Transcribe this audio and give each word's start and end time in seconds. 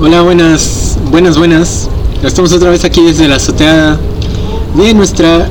Hola, 0.00 0.22
buenas, 0.22 0.96
buenas, 1.10 1.36
buenas. 1.36 1.88
Estamos 2.22 2.52
otra 2.52 2.70
vez 2.70 2.84
aquí 2.84 3.02
desde 3.02 3.26
la 3.26 3.34
azotea 3.34 3.98
de 4.76 4.94
nuestra 4.94 5.48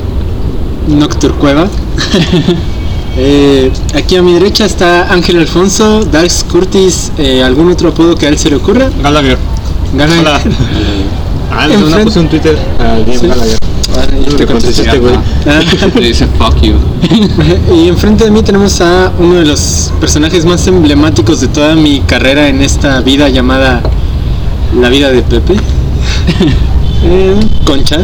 Nocturcueva. 0.87 1.67
eh, 3.17 3.69
aquí 3.93 4.15
a 4.15 4.21
mi 4.21 4.33
derecha 4.33 4.63
está 4.63 5.11
Ángel 5.11 5.39
Alfonso, 5.39 6.05
Dax 6.05 6.45
Curtis, 6.49 7.11
eh, 7.17 7.43
algún 7.43 7.69
otro 7.69 7.89
apodo 7.89 8.15
que 8.15 8.27
a 8.27 8.29
él 8.29 8.37
se 8.37 8.49
le 8.49 8.55
ocurra. 8.55 8.89
Gallagher. 9.03 9.37
Gana 9.93 10.13
Hola. 10.21 10.41
Ah, 11.49 11.65
no 11.67 12.03
puse 12.03 12.19
un 12.19 12.27
Twitter 12.27 12.57
a 12.79 12.97
Sí. 13.19 13.27
Gallagher. 13.27 13.57
te 14.37 14.45
contesté 14.45 14.81
este 14.83 14.97
güey. 14.99 15.15
Ah. 15.45 15.59
Le 15.95 16.01
dice 16.07 16.27
fuck 16.37 16.61
you. 16.61 16.75
y 17.75 17.87
enfrente 17.89 18.25
de 18.25 18.31
mí 18.31 18.43
tenemos 18.43 18.79
a 18.79 19.11
uno 19.19 19.35
de 19.35 19.45
los 19.45 19.91
personajes 19.99 20.45
más 20.45 20.67
emblemáticos 20.67 21.41
de 21.41 21.47
toda 21.47 21.75
mi 21.75 22.01
carrera 22.01 22.47
en 22.47 22.61
esta 22.61 23.01
vida 23.01 23.27
llamada 23.29 23.81
La 24.79 24.89
vida 24.89 25.11
de 25.11 25.21
Pepe. 25.21 25.55
Eh, 27.03 27.39
Concha. 27.63 27.99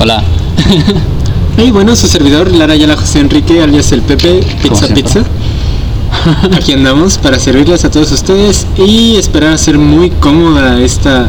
Hola. 0.00 0.22
Y 1.56 1.70
bueno, 1.70 1.96
su 1.96 2.06
servidor, 2.08 2.52
Lara 2.52 2.74
Yala 2.74 2.96
José 2.96 3.20
Enrique, 3.20 3.62
alias 3.62 3.90
el 3.92 4.02
Pepe, 4.02 4.40
Pizza. 4.62 4.88
Pizza. 4.88 5.24
Aquí 6.54 6.72
andamos 6.72 7.16
para 7.16 7.38
servirles 7.38 7.84
a 7.84 7.90
todos 7.90 8.12
ustedes 8.12 8.66
y 8.76 9.16
esperar 9.16 9.54
hacer 9.54 9.78
muy 9.78 10.10
cómoda 10.10 10.80
esta 10.80 11.28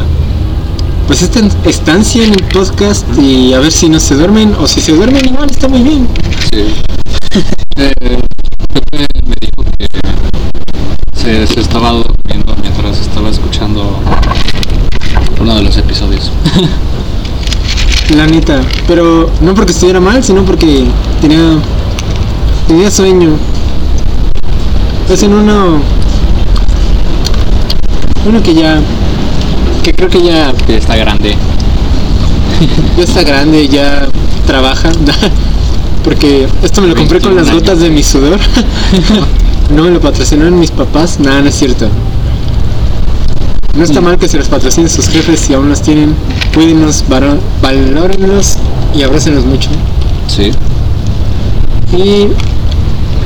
pues 1.06 1.22
esta 1.22 1.40
estancia 1.64 2.24
en 2.24 2.32
el 2.32 2.42
podcast 2.44 3.06
y 3.18 3.54
a 3.54 3.60
ver 3.60 3.72
si 3.72 3.88
no 3.88 4.00
se 4.00 4.16
duermen 4.16 4.54
o 4.60 4.66
si 4.66 4.80
se 4.80 4.92
duermen 4.92 5.24
igual 5.24 5.48
está 5.48 5.68
muy 5.68 5.82
bien. 5.82 6.08
Sí. 6.52 6.64
Eh, 7.76 8.20
Pepe 8.72 9.06
me 9.26 9.36
dijo 9.40 9.64
que 9.78 9.86
se, 11.16 11.46
se 11.46 11.60
estaba 11.60 11.92
estaba 13.00 13.30
escuchando 13.30 13.98
uno 15.40 15.54
de 15.54 15.62
los 15.62 15.76
episodios. 15.76 16.30
La 18.16 18.26
neta, 18.26 18.60
pero 18.86 19.30
no 19.40 19.54
porque 19.54 19.72
estuviera 19.72 20.00
mal, 20.00 20.22
sino 20.22 20.44
porque 20.44 20.84
tenía 21.20 21.58
tenía 22.68 22.90
sueño. 22.90 23.30
Es 25.08 25.22
en 25.22 25.34
uno 25.34 25.80
uno 28.26 28.42
que 28.42 28.54
ya 28.54 28.80
que 29.82 29.92
creo 29.92 30.08
que 30.08 30.22
ya 30.22 30.52
Que 30.66 30.76
está 30.76 30.96
grande. 30.96 31.36
ya 32.96 33.04
está 33.04 33.22
grande, 33.22 33.68
ya 33.68 34.08
trabaja. 34.46 34.90
Porque 36.04 36.46
esto 36.62 36.80
me 36.80 36.86
lo 36.86 36.94
compré 36.94 37.20
con 37.20 37.34
las 37.34 37.46
21 37.46 37.60
gotas 37.60 37.80
de 37.80 37.90
mi 37.90 38.02
sudor. 38.04 38.38
no 39.74 39.82
me 39.82 39.90
lo 39.90 40.00
patrocinaron 40.00 40.58
mis 40.58 40.70
papás. 40.70 41.18
Nada, 41.18 41.42
no 41.42 41.48
es 41.48 41.54
cierto. 41.56 41.88
No 43.76 43.84
está 43.84 44.00
mal 44.00 44.16
que 44.18 44.28
se 44.28 44.38
los 44.38 44.48
patrocinen 44.48 44.88
sus 44.88 45.08
jefes 45.08 45.40
si 45.40 45.54
aún 45.54 45.68
los 45.68 45.82
tienen. 45.82 46.14
Cuídenos, 46.54 47.04
varo- 47.08 47.38
valórenlos 47.60 48.56
y 48.94 49.02
abrácenlos 49.02 49.44
mucho. 49.44 49.68
Sí. 50.28 50.50
Y 51.96 52.28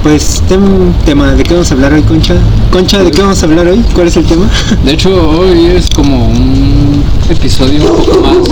pues 0.03 0.43
tem- 0.49 0.93
tema, 1.05 1.33
¿de 1.35 1.43
qué 1.45 1.55
vamos 1.55 1.71
a 1.71 1.75
hablar 1.75 1.93
hoy, 1.93 2.03
Concha? 2.03 2.35
Concha, 2.73 3.03
¿de 3.03 3.11
qué 3.11 3.23
vamos 3.23 3.43
a 3.43 3.47
hablar 3.47 3.67
hoy? 3.69 3.85
¿Cuál 3.95 4.09
es 4.09 4.17
el 4.17 4.25
tema? 4.25 4.49
De 4.85 4.93
hecho, 4.93 5.31
hoy 5.31 5.67
es 5.67 5.89
como 5.91 6.29
un 6.29 7.03
episodio 7.29 7.85
un 7.85 8.05
poco 8.05 8.21
más. 8.21 8.37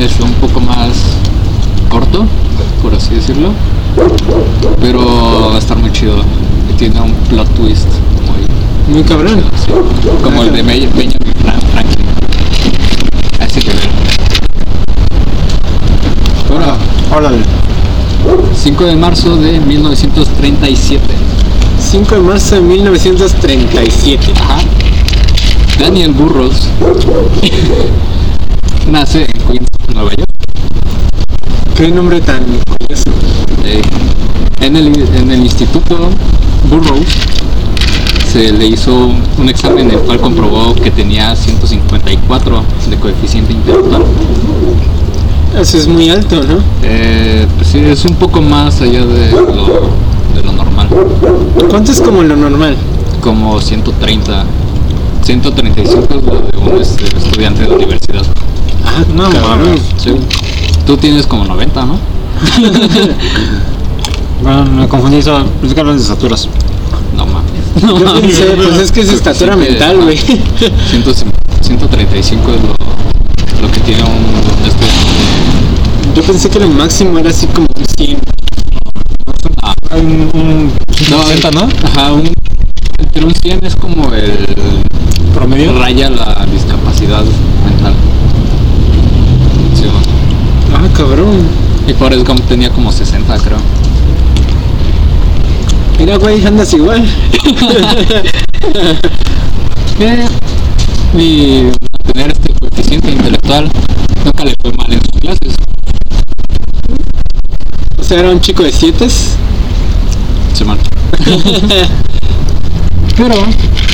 Es 0.00 0.18
un 0.20 0.32
poco 0.34 0.60
más 0.60 0.88
corto, 1.88 2.24
por 2.82 2.94
así 2.94 3.14
decirlo. 3.14 3.50
Pero 4.80 5.48
va 5.50 5.56
a 5.56 5.58
estar 5.58 5.76
muy 5.76 5.92
chido. 5.92 6.16
Y 6.70 6.72
tiene 6.76 7.00
un 7.00 7.12
plot 7.28 7.48
twist 7.54 7.86
muy 8.90 9.02
cabrón. 9.02 9.42
Sí, 9.56 9.72
como 10.22 10.42
el 10.42 10.52
de 10.52 10.62
Be- 10.62 10.88
Benjamin 10.94 11.34
Fran- 11.44 11.60
Franklin. 11.72 12.06
Así 13.40 13.60
que 13.60 13.68
ver. 13.70 13.78
Ahora, 16.50 16.76
Órale. 17.16 17.38
5 18.54 18.84
de 18.84 18.96
marzo 18.96 19.36
de 19.36 19.58
1937. 19.60 21.02
5 21.90 22.14
de 22.16 22.20
marzo 22.20 22.54
de 22.56 22.60
1937. 22.62 24.32
Ajá. 24.36 24.58
Daniel 25.78 26.12
Burroughs 26.12 26.68
nace 28.90 29.22
en 29.22 29.40
Queens, 29.46 29.68
Nueva 29.94 30.10
York. 30.10 30.28
Qué 31.76 31.88
nombre 31.88 32.20
tan 32.20 32.44
curioso. 32.68 33.10
Eh, 33.64 33.80
en, 34.60 34.76
el, 34.76 34.88
en 35.16 35.30
el 35.30 35.40
instituto 35.40 36.10
Burroughs 36.68 37.06
se 38.32 38.52
le 38.52 38.66
hizo 38.66 38.94
un 39.38 39.48
examen 39.48 39.88
en 39.88 39.94
el 39.96 40.00
cual 40.00 40.20
comprobó 40.20 40.74
que 40.74 40.90
tenía 40.90 41.34
154 41.34 42.62
de 42.88 42.96
coeficiente 42.96 43.52
intelectual. 43.52 44.02
Eso 45.60 45.78
es 45.78 45.88
muy 45.88 46.08
alto, 46.10 46.36
¿no? 46.36 46.58
Eh, 46.82 47.46
pues 47.56 47.68
sí, 47.68 47.78
es 47.78 48.04
un 48.04 48.14
poco 48.14 48.40
más 48.40 48.80
allá 48.80 49.04
de 49.04 49.32
lo, 49.32 49.90
de 50.34 50.42
lo 50.44 50.52
normal, 50.52 50.88
¿Cuánto 51.68 51.90
es 51.90 52.00
como 52.00 52.22
lo 52.22 52.36
normal? 52.36 52.76
como 53.20 53.60
130, 53.60 54.44
135 55.22 56.02
es 56.08 56.24
lo 56.24 56.40
de 56.40 56.56
un 56.74 56.80
este, 56.80 57.04
estudiante 57.04 57.62
de 57.62 57.68
la 57.68 57.74
universidad. 57.74 58.22
Ah, 58.84 59.02
No 59.14 59.24
mames. 59.28 59.82
Sí. 59.98 60.14
Tú 60.86 60.96
tienes 60.96 61.26
como 61.26 61.44
90, 61.44 61.84
¿no? 61.84 61.94
Bueno, 64.42 64.64
me 64.64 64.88
confundí 64.88 65.18
eso. 65.18 65.36
Pensé 65.60 65.74
que 65.74 65.80
hablan 65.80 65.96
de 65.96 66.02
estaturas. 66.02 66.48
No 67.82 67.96
mames. 67.96 68.38
Yo 68.38 68.46
pensé, 68.46 68.56
pues 68.56 68.78
es 68.78 68.92
que 68.92 69.00
es 69.00 69.12
estatura 69.12 69.56
mental, 69.56 70.00
güey. 70.02 70.16
100 70.18 71.04
135 71.62 72.50
es 72.52 72.62
lo, 72.62 73.66
lo 73.66 73.72
que 73.72 73.80
tiene 73.80 74.02
un, 74.02 74.66
estudiante. 74.66 76.14
Yo 76.16 76.22
pensé 76.22 76.48
que 76.50 76.58
lo 76.60 76.68
máximo 76.68 77.18
era 77.18 77.30
así 77.30 77.46
como 77.46 77.66
un 77.76 77.84
100. 77.84 78.18
Ah, 79.62 79.74
Un, 79.96 80.30
un 80.34 80.72
no, 81.10 81.22
60, 81.22 81.50
¿no? 81.52 81.68
Ajá, 81.84 82.12
un, 82.12 82.30
entre 82.98 83.24
un 83.24 83.34
100 83.34 83.64
es 83.64 83.76
como 83.76 84.12
el 84.14 84.46
Promedio. 85.34 85.78
raya 85.78 86.10
la 86.10 86.46
discapacidad 86.52 87.22
mental. 87.64 87.94
Sí, 89.74 89.84
¿no? 89.84 90.76
Ah, 90.76 90.88
cabrón. 90.96 91.46
y 91.86 91.92
Forrest 91.94 92.26
Gump 92.26 92.40
tenía 92.48 92.70
como 92.70 92.90
60, 92.92 93.38
creo. 93.38 93.58
Mira, 96.00 96.16
güey, 96.16 96.44
andas 96.46 96.72
igual. 96.72 97.04
Y 101.12 101.64
tener 102.12 102.30
este 102.30 102.54
coeficiente 102.54 103.10
intelectual 103.10 103.70
nunca 104.24 104.44
le 104.44 104.54
fue 104.62 104.72
mal 104.72 104.90
en 104.90 105.00
sus 105.02 105.20
clases. 105.20 105.56
O 107.98 108.02
sea, 108.02 108.20
era 108.20 108.30
un 108.30 108.40
chico 108.40 108.62
de 108.62 108.72
7 108.72 109.06
Simón. 110.54 110.78
Pero 113.16 113.34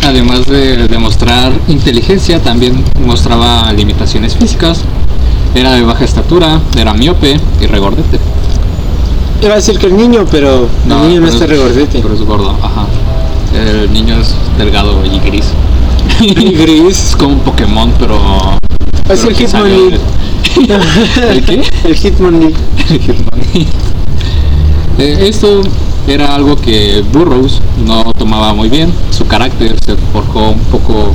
además 0.04 0.46
de 0.46 0.86
demostrar 0.86 1.52
inteligencia, 1.66 2.40
también 2.40 2.84
mostraba 3.04 3.72
limitaciones 3.72 4.36
físicas. 4.36 4.82
Era 5.56 5.72
de 5.72 5.82
baja 5.82 6.04
estatura, 6.04 6.60
era 6.78 6.94
miope 6.94 7.40
y 7.60 7.66
regordete. 7.66 8.20
Iba 9.42 9.52
a 9.52 9.56
decir 9.56 9.78
que 9.78 9.86
el 9.86 9.96
niño, 9.96 10.24
pero 10.30 10.68
el 10.88 11.08
niño 11.08 11.20
no 11.20 11.28
está 11.28 11.44
es- 11.44 11.50
regordete. 11.50 12.00
Pero 12.00 12.14
es 12.14 12.20
gordo, 12.22 12.50
ajá. 12.62 12.86
El 13.54 13.92
niño 13.92 14.18
es 14.20 14.34
delgado 14.58 15.02
y 15.04 15.18
gris. 15.20 15.46
Y 16.20 16.34
gris. 16.34 17.10
Es 17.10 17.16
como 17.16 17.34
un 17.34 17.40
Pokémon, 17.40 17.92
pero. 17.98 18.16
Es 19.08 19.20
pero 19.52 19.66
el 19.66 19.90
de- 19.90 20.00
¿El 21.30 21.44
qué? 21.44 21.62
El 21.84 21.94
Hitmonlee. 21.94 22.54
Eh, 24.98 25.26
esto 25.28 25.60
era 26.08 26.34
algo 26.34 26.56
que 26.56 27.04
Burroughs 27.12 27.60
no 27.84 28.04
tomaba 28.18 28.54
muy 28.54 28.68
bien. 28.68 28.92
Su 29.10 29.26
carácter 29.26 29.76
se 29.84 29.96
forjó 30.12 30.50
un 30.50 30.60
poco 30.60 31.12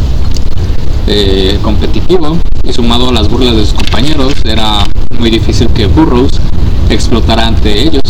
eh, 1.08 1.58
competitivo 1.64 2.38
y 2.64 2.72
sumado 2.74 3.10
a 3.10 3.12
las 3.12 3.28
burlas 3.30 3.56
de 3.56 3.66
sus 3.66 3.74
compañeros 3.74 4.34
era 4.46 4.86
muy 5.18 5.32
difícil 5.32 5.68
que 5.70 5.88
Burroughs 5.88 6.40
explotara 6.94 7.48
ante 7.48 7.82
ellos. 7.82 8.02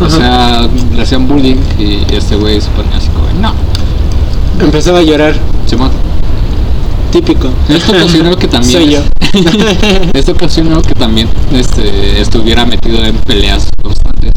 O 0.00 0.10
sea, 0.10 0.68
le 0.94 1.02
hacían 1.02 1.26
bullying 1.26 1.56
y 1.78 2.00
este 2.14 2.36
güey 2.36 2.60
se 2.60 2.68
ponía 2.70 2.96
así 2.96 3.08
como, 3.08 3.26
no, 3.40 3.52
Empezaba 4.62 4.98
a 5.00 5.02
llorar. 5.02 5.34
Simón. 5.66 5.90
Típico. 7.12 7.48
Esto 7.68 7.92
ocasionó 7.92 8.36
que 8.36 8.48
también 8.48 8.72
Soy 8.72 8.90
yo. 8.90 9.00
esto 10.14 10.32
ocasionó 10.32 10.82
que 10.82 10.94
también 10.94 11.28
este, 11.52 12.20
estuviera 12.20 12.64
metido 12.64 13.04
en 13.04 13.16
peleas 13.18 13.68
constantes. 13.82 14.32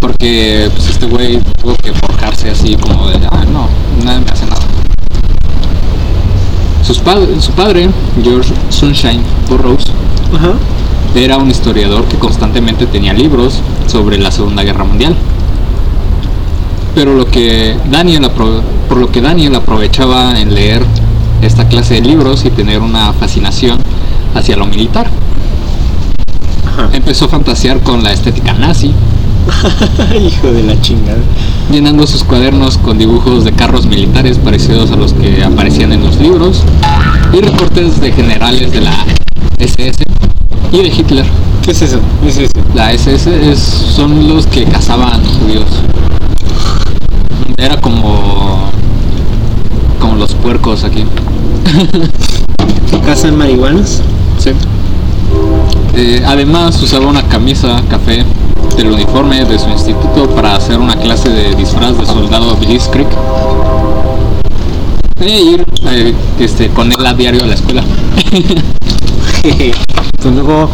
Porque 0.00 0.70
pues 0.74 0.88
este 0.88 1.06
güey 1.06 1.38
tuvo 1.60 1.74
que 1.76 1.92
forjarse 1.92 2.50
así 2.50 2.76
como 2.76 3.08
de 3.08 3.16
ah 3.30 3.44
no, 3.52 3.68
nadie 4.04 4.20
me 4.24 4.30
hace 4.30 4.46
nada. 4.46 4.62
Sus 6.86 6.98
pad- 6.98 7.40
su 7.40 7.50
padre, 7.52 7.88
George 8.22 8.52
Sunshine 8.70 9.22
Burroughs, 9.48 9.86
Ajá. 10.34 10.52
Era 11.14 11.38
un 11.38 11.50
historiador 11.50 12.04
que 12.04 12.18
constantemente 12.18 12.86
tenía 12.86 13.12
libros 13.12 13.60
sobre 13.86 14.18
la 14.18 14.30
Segunda 14.30 14.62
Guerra 14.62 14.84
Mundial. 14.84 15.14
Pero 16.94 17.14
lo 17.14 17.26
que 17.26 17.76
Daniel 17.90 18.30
por 18.30 18.98
lo 18.98 19.10
que 19.10 19.20
Daniel 19.20 19.54
aprovechaba 19.54 20.38
en 20.40 20.54
leer 20.54 20.82
esta 21.42 21.68
clase 21.68 21.94
de 21.94 22.00
libros 22.00 22.44
y 22.44 22.50
tener 22.50 22.80
una 22.80 23.12
fascinación 23.12 23.78
hacia 24.34 24.56
lo 24.56 24.66
militar. 24.66 25.08
Ajá. 26.66 26.88
Empezó 26.92 27.26
a 27.26 27.28
fantasear 27.28 27.80
con 27.80 28.02
la 28.02 28.12
estética 28.12 28.52
nazi, 28.54 28.92
Hijo 30.26 30.52
de 30.52 30.62
la 30.62 30.80
chingada. 30.80 31.18
llenando 31.70 32.06
sus 32.06 32.24
cuadernos 32.24 32.78
con 32.78 32.98
dibujos 32.98 33.44
de 33.44 33.52
carros 33.52 33.86
militares 33.86 34.38
parecidos 34.38 34.90
a 34.90 34.96
los 34.96 35.12
que 35.12 35.44
aparecían 35.44 35.92
en 35.92 36.02
los 36.02 36.16
libros 36.16 36.62
y 37.32 37.40
reportes 37.40 38.00
de 38.00 38.12
generales 38.12 38.72
de 38.72 38.80
la 38.80 39.06
SS 39.58 40.15
y 40.72 40.78
de 40.78 40.88
Hitler. 40.88 41.24
¿Qué 41.62 41.70
es 41.72 41.82
eso? 41.82 41.98
¿Qué 42.22 42.28
es 42.28 42.38
eso? 42.38 42.52
La 42.74 42.92
SS 42.92 43.50
es, 43.50 43.58
son 43.58 44.28
los 44.28 44.46
que 44.46 44.64
cazaban 44.64 45.22
judíos. 45.24 45.66
Era 47.56 47.80
como 47.80 48.70
como 50.00 50.16
los 50.16 50.34
puercos 50.34 50.84
aquí. 50.84 51.04
¿Cazan 53.04 53.36
marihuanos? 53.36 54.02
Sí. 54.38 54.50
Eh, 55.94 56.22
además 56.26 56.80
usaba 56.82 57.06
una 57.06 57.22
camisa 57.22 57.82
café 57.88 58.24
del 58.76 58.90
uniforme 58.90 59.44
de 59.44 59.58
su 59.58 59.68
instituto 59.70 60.28
para 60.34 60.56
hacer 60.56 60.78
una 60.78 60.96
clase 60.96 61.30
de 61.30 61.54
disfraz 61.54 61.98
de 61.98 62.04
soldado 62.06 62.54
Blitzkrieg 62.56 63.06
e 65.20 65.40
ir 65.40 65.64
eh, 65.88 66.14
este, 66.40 66.68
con 66.68 66.92
él 66.92 67.06
a 67.06 67.14
diario 67.14 67.42
a 67.42 67.46
la 67.46 67.54
escuela. 67.54 67.82
Entonces 70.18 70.44
luego, 70.44 70.70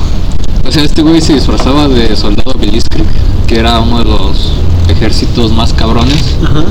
O 0.67 0.71
sea, 0.73 0.83
este 0.85 1.03
güey 1.03 1.21
se 1.21 1.35
disfrazaba 1.35 1.89
de 1.89 2.15
soldado 2.17 2.53
Blitzkrieg, 2.59 3.07
que 3.47 3.59
era 3.59 3.81
uno 3.81 3.99
de 3.99 4.05
los 4.05 4.53
ejércitos 4.89 5.53
más 5.53 5.73
cabrones. 5.73 6.37
Ajá. 6.45 6.65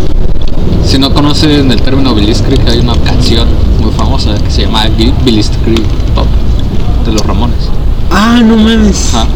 Si 0.85 0.97
no 0.97 1.13
conocen 1.13 1.69
el 1.71 1.81
término 1.81 2.13
Blitzkrieg, 2.15 2.67
hay 2.67 2.79
una 2.79 2.95
canción 3.03 3.47
muy 3.81 3.91
famosa 3.91 4.33
que 4.35 4.49
se 4.49 4.61
llama 4.63 4.85
Bi- 4.97 5.13
Blitzkrieg 5.23 5.83
Pop 6.15 6.25
de 7.05 7.11
los 7.11 7.21
Ramones. 7.25 7.57
Ah, 8.09 8.41
no 8.43 8.55
mames. 8.57 9.13
Ajá. 9.13 9.27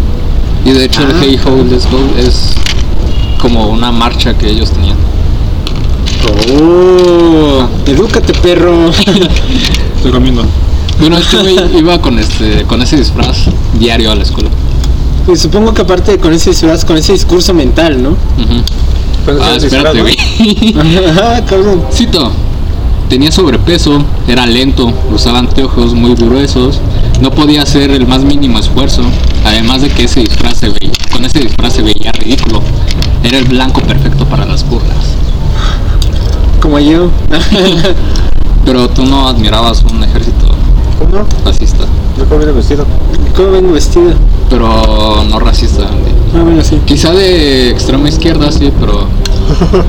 Y 0.65 0.71
de 0.71 0.85
hecho 0.85 1.01
el 1.01 1.11
Ah. 1.11 1.19
Hey 1.21 1.39
Ho 1.45 1.63
Let's 1.63 1.85
Go 1.91 1.99
es 2.17 2.53
como 3.41 3.67
una 3.67 3.91
marcha 3.91 4.33
que 4.37 4.49
ellos 4.49 4.71
tenían. 4.71 4.95
Oh, 6.53 7.67
edúcate, 7.85 8.33
perro. 8.33 8.89
estoy 9.97 10.11
comiendo. 10.11 10.43
Bueno, 10.99 11.17
este 11.17 11.37
güey 11.37 11.55
iba 11.77 11.99
con 12.01 12.19
este 12.19 12.63
con 12.63 12.81
ese 12.81 12.97
disfraz 12.97 13.37
diario 13.79 14.11
a 14.11 14.15
la 14.15 14.23
escuela. 14.23 14.49
Y 15.31 15.35
supongo 15.35 15.73
que 15.73 15.81
aparte 15.81 16.17
con 16.19 16.33
ese 16.33 16.51
disfraz, 16.51 16.85
con 16.85 16.97
ese 16.97 17.13
discurso 17.13 17.53
mental, 17.53 18.01
¿no? 18.01 18.15
Pero 19.25 19.43
Ah, 19.43 19.55
es 19.55 19.63
espérate, 19.63 20.01
güey. 20.01 20.15
Ajá, 21.09 21.43
cabrón. 21.49 21.83
Cito. 21.91 22.31
Tenía 23.09 23.31
sobrepeso, 23.31 24.03
era 24.27 24.47
lento, 24.47 24.91
usaba 25.13 25.37
anteojos 25.37 25.93
muy 25.93 26.15
gruesos, 26.15 26.79
no 27.21 27.29
podía 27.29 27.61
hacer 27.61 27.91
el 27.91 28.07
más 28.07 28.23
mínimo 28.23 28.57
esfuerzo, 28.57 29.03
además 29.45 29.83
de 29.83 29.89
que 29.89 30.05
ese 30.05 30.21
disfraz 30.21 30.57
se 30.57 30.69
veía, 30.69 30.91
con 31.11 31.23
ese 31.23 31.39
disfraz 31.39 31.73
se 31.73 31.83
veía 31.83 32.11
ridículo. 32.13 32.63
Era 33.23 33.37
el 33.37 33.45
blanco 33.45 33.79
perfecto 33.81 34.25
para 34.25 34.45
las 34.45 34.67
burlas. 34.67 35.13
Como 36.59 36.79
yo. 36.79 37.11
Pero 38.65 38.89
tú 38.89 39.05
no 39.05 39.27
admirabas 39.27 39.83
un 39.83 40.03
ejército 40.03 40.47
¿Cómo? 40.99 41.25
fascista, 41.43 41.85
Yo 42.17 42.25
cómo 42.25 42.37
viene 42.39 42.53
vestido. 42.53 42.85
¿Cómo 43.35 43.51
vengo 43.51 43.73
vestido? 43.73 44.13
pero 44.49 45.23
no 45.29 45.39
racista. 45.39 45.83
Andy. 45.83 46.11
Ah, 46.37 46.43
bueno, 46.43 46.63
sí. 46.63 46.79
Quizá 46.85 47.11
de 47.11 47.69
extrema 47.71 48.07
izquierda, 48.09 48.51
sí, 48.51 48.71
pero... 48.79 49.07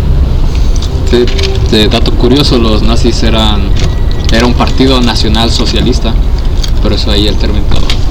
De, 1.11 1.25
de 1.71 1.89
dato 1.89 2.11
curioso, 2.13 2.59
los 2.59 2.83
nazis 2.83 3.23
eran... 3.23 3.61
Era 4.33 4.45
un 4.45 4.55
partido 4.55 5.01
nacional 5.01 5.53
socialista, 5.53 6.13
por 6.83 6.93
eso 6.93 7.13
ahí 7.13 7.29
el 7.29 7.37
término 7.37 7.65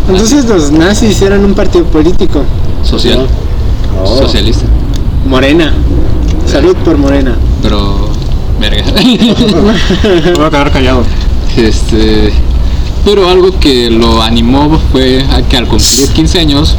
Entonces 0.08 0.46
los 0.46 0.72
nazis 0.72 1.22
eran 1.22 1.44
un 1.44 1.54
partido 1.54 1.84
político. 1.86 2.44
social, 2.84 3.28
Oh. 4.02 4.18
socialista. 4.18 4.66
Morena. 5.28 5.74
Salud 6.50 6.76
por 6.86 6.98
Morena. 6.98 7.36
Pero... 7.62 8.10
Verga. 8.62 8.84
Me 9.04 10.32
voy 10.34 10.46
a 10.46 10.50
quedar 10.50 10.72
callado. 10.72 11.04
Este, 11.58 12.32
pero 13.06 13.30
algo 13.30 13.58
que 13.60 13.92
lo 13.92 14.22
animó 14.24 14.80
fue 14.92 15.24
a 15.32 15.44
que 15.44 15.56
al 15.56 15.68
cumplir 15.68 16.10
15 16.10 16.40
años 16.40 16.76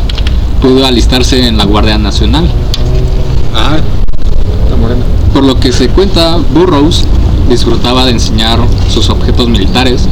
pudo 0.60 0.84
alistarse 0.84 1.46
en 1.46 1.56
la 1.56 1.64
Guardia 1.64 1.98
Nacional. 1.98 2.50
Ah, 3.54 3.78
La 4.68 4.76
morena. 4.76 5.04
Por 5.32 5.44
lo 5.44 5.58
que 5.60 5.70
se 5.70 5.88
cuenta, 5.88 6.36
Burroughs 6.52 7.04
disfrutaba 7.48 8.04
de 8.04 8.10
enseñar 8.10 8.58
sus 8.92 9.08
objetos 9.08 9.48
militares 9.48 10.08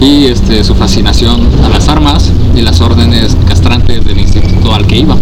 y 0.00 0.26
este, 0.26 0.62
su 0.62 0.74
fascinación 0.74 1.48
a 1.64 1.70
las 1.70 1.88
armas 1.88 2.30
y 2.54 2.60
las 2.60 2.82
órdenes 2.82 3.34
castrantes 3.48 4.04
del 4.04 4.18
instituto 4.18 4.74
al 4.74 4.86
que 4.86 4.98
iba. 4.98 5.16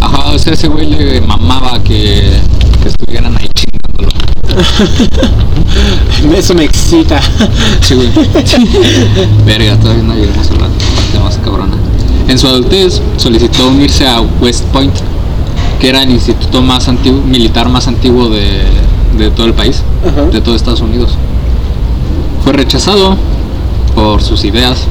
Ajá, 0.00 0.30
o 0.30 0.38
sea, 0.38 0.52
ese 0.52 0.68
güey 0.68 0.88
le 0.88 1.20
mamaba 1.20 1.82
que, 1.82 2.30
que 2.80 2.88
estuvieran. 2.88 3.41
eso 6.36 6.54
me 6.54 6.64
excita. 6.64 7.20
Sí, 7.80 7.94
güey. 7.94 8.08
Verga, 9.46 9.76
todavía 9.78 10.02
no 10.02 10.14
llegamos 10.14 10.48
a 10.50 10.52
la 10.52 10.58
parte 10.60 11.18
más 11.22 11.36
cabrona. 11.38 11.74
En 12.28 12.38
su 12.38 12.46
adultez 12.46 13.00
solicitó 13.16 13.68
unirse 13.68 14.06
a 14.06 14.20
West 14.40 14.64
Point, 14.66 14.94
que 15.80 15.88
era 15.88 16.02
el 16.02 16.10
instituto 16.10 16.62
más 16.62 16.88
antiguo, 16.88 17.20
militar 17.22 17.68
más 17.68 17.88
antiguo 17.88 18.28
de, 18.28 18.62
de 19.18 19.30
todo 19.30 19.46
el 19.46 19.54
país, 19.54 19.82
Ajá. 20.06 20.22
de 20.26 20.40
todo 20.40 20.54
Estados 20.54 20.80
Unidos. 20.80 21.12
Fue 22.44 22.52
rechazado 22.52 23.16
por 23.94 24.22
sus 24.22 24.44
ideas, 24.44 24.86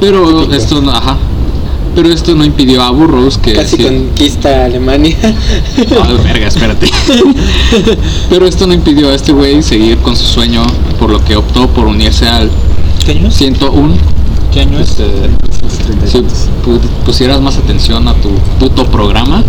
pero 0.00 0.52
esto 0.52 0.80
no, 0.82 0.90
ajá, 0.92 1.16
pero 1.94 2.08
esto 2.08 2.34
no 2.34 2.44
impidió 2.44 2.82
a 2.82 2.90
Burroughs 2.90 3.38
que 3.38 3.52
Casi 3.54 3.76
sí- 3.76 3.82
conquista 3.84 4.64
Alemania. 4.64 5.16
Ah, 5.22 6.08
verga, 6.24 6.48
espérate. 6.48 6.90
Pero 8.30 8.46
esto 8.46 8.66
no 8.66 8.74
impidió 8.74 9.10
a 9.10 9.14
este 9.14 9.32
güey 9.32 9.62
seguir 9.62 9.98
con 9.98 10.16
su 10.16 10.24
sueño, 10.26 10.62
por 10.98 11.10
lo 11.10 11.22
que 11.24 11.36
optó 11.36 11.68
por 11.68 11.86
unirse 11.86 12.26
al 12.28 12.50
¿Qué 13.04 13.12
año 13.12 13.30
101. 13.30 13.94
¿Qué 14.52 14.60
año 14.60 14.78
es? 14.78 14.90
Este, 14.90 15.12
si 16.06 16.18
pu- 16.18 16.80
pusieras 17.04 17.40
más 17.40 17.56
atención 17.56 18.06
a 18.08 18.14
tu 18.14 18.30
puto 18.58 18.86
programa, 18.86 19.42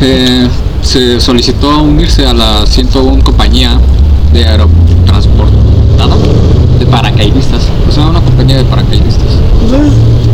eh, 0.00 0.48
se 0.82 1.20
solicitó 1.20 1.82
unirse 1.82 2.26
a 2.26 2.34
la 2.34 2.66
101 2.66 3.22
compañía 3.22 3.78
de 4.32 4.44
aerotransportado 4.46 6.16
de 6.84 6.90
paracaidistas. 6.90 7.68
O 7.88 7.92
sea, 7.92 8.06
una 8.06 8.20
compañía 8.20 8.58
de 8.58 8.64
paracaidistas. 8.64 9.38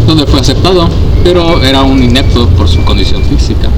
Donde 0.07 0.26
fue 0.26 0.40
aceptado, 0.40 0.88
pero 1.23 1.62
era 1.62 1.83
un 1.83 2.02
inepto 2.02 2.49
por 2.50 2.69
su 2.69 2.83
condición 2.85 3.23
física. 3.25 3.69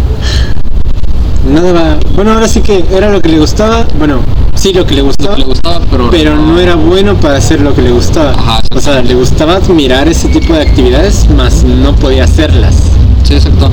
Nada 1.49 1.73
va. 1.73 1.99
Bueno, 2.15 2.33
ahora 2.33 2.49
sí 2.49 2.61
que 2.61 2.85
era 2.93 3.11
lo 3.11 3.21
que 3.21 3.29
le 3.29 3.39
gustaba. 3.39 3.87
Bueno, 3.99 4.21
sí, 4.55 4.73
lo 4.73 4.87
que 4.87 4.95
le 4.95 5.03
gustaba. 5.03 5.35
que 5.35 5.41
le 5.41 5.47
gustaba, 5.47 5.81
pero, 5.91 6.11
Pero 6.11 6.37
no 6.37 6.59
era 6.59 6.77
bueno 6.77 7.17
para 7.17 7.39
hacer 7.39 7.61
lo 7.61 7.75
que 7.75 7.83
le 7.83 7.91
gustaba. 7.91 8.31
Ajá, 8.31 8.63
o 8.75 8.81
sea, 8.81 9.03
le 9.03 9.15
gustaba 9.15 9.57
admirar 9.57 10.09
ese 10.09 10.29
tipo 10.29 10.55
de 10.55 10.63
actividades, 10.63 11.27
mas 11.37 11.65
no 11.65 11.95
podía 11.97 12.25
hacerlas. 12.25 12.77
Sí, 13.25 13.35
exacto. 13.35 13.67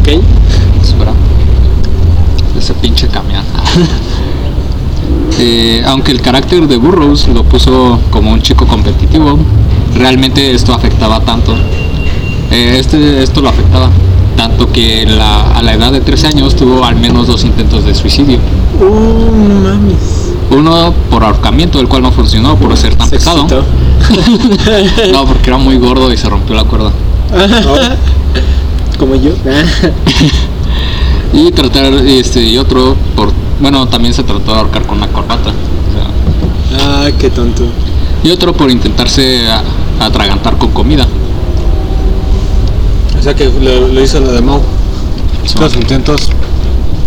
¿Ok? 0.00 0.08
Espera. 0.82 1.12
Ese 2.58 2.74
pinche 2.74 3.06
camión. 3.08 3.44
Eh, 5.38 5.82
aunque 5.86 6.10
el 6.12 6.20
carácter 6.20 6.66
de 6.66 6.76
Burroughs 6.76 7.28
lo 7.28 7.44
puso 7.44 8.00
como 8.10 8.32
un 8.32 8.42
chico 8.42 8.66
competitivo, 8.66 9.38
realmente 9.94 10.52
esto 10.52 10.72
afectaba 10.74 11.20
tanto. 11.20 11.54
eh, 12.50 12.76
este, 12.80 13.22
esto 13.22 13.40
lo 13.42 13.50
afectaba 13.50 13.90
tanto 14.36 14.72
que 14.72 15.04
la- 15.06 15.52
a 15.52 15.62
la 15.62 15.74
edad 15.74 15.92
de 15.92 16.00
13 16.00 16.28
años 16.28 16.56
tuvo 16.56 16.84
al 16.84 16.96
menos 16.96 17.26
dos 17.26 17.44
intentos 17.44 17.84
de 17.84 17.94
suicidio. 17.94 18.38
Uh, 18.80 19.62
mames. 19.62 20.32
Uno 20.50 20.94
por 21.10 21.24
ahorcamiento, 21.24 21.78
el 21.78 21.88
cual 21.88 22.02
no 22.02 22.10
funcionó 22.12 22.56
por 22.56 22.74
ser 22.76 22.94
tan 22.96 23.08
Se 23.10 23.16
pesado. 23.16 23.46
No, 25.12 25.24
porque 25.26 25.50
era 25.50 25.58
muy 25.58 25.76
gordo 25.76 26.10
y 26.12 26.16
se 26.16 26.28
rompió 26.28 26.54
la 26.56 26.64
cuerda. 26.64 26.90
Como 28.98 29.14
yo. 29.14 29.30
Y 31.32 31.50
tratar, 31.52 31.92
este, 32.06 32.42
y 32.42 32.58
otro 32.58 32.96
por, 33.14 33.30
bueno, 33.60 33.86
también 33.88 34.14
se 34.14 34.22
trató 34.22 34.52
de 34.52 34.58
ahorcar 34.58 34.86
con 34.86 34.98
una 34.98 35.08
corbata. 35.08 35.50
o 35.50 36.76
sea, 36.76 36.80
ah, 37.06 37.10
qué 37.18 37.30
tonto. 37.30 37.64
y 38.24 38.30
otro 38.30 38.52
por 38.52 38.70
intentarse 38.70 39.48
a- 39.48 39.62
atragantar 40.04 40.56
con 40.58 40.70
comida. 40.72 41.06
O 43.18 43.22
sea 43.22 43.34
que 43.34 43.44
lo, 43.46 43.88
lo 43.88 44.02
hizo 44.02 44.20
la 44.20 44.32
de 44.32 44.40
Mau. 44.40 44.60
Los 45.60 45.76
intentos. 45.76 46.28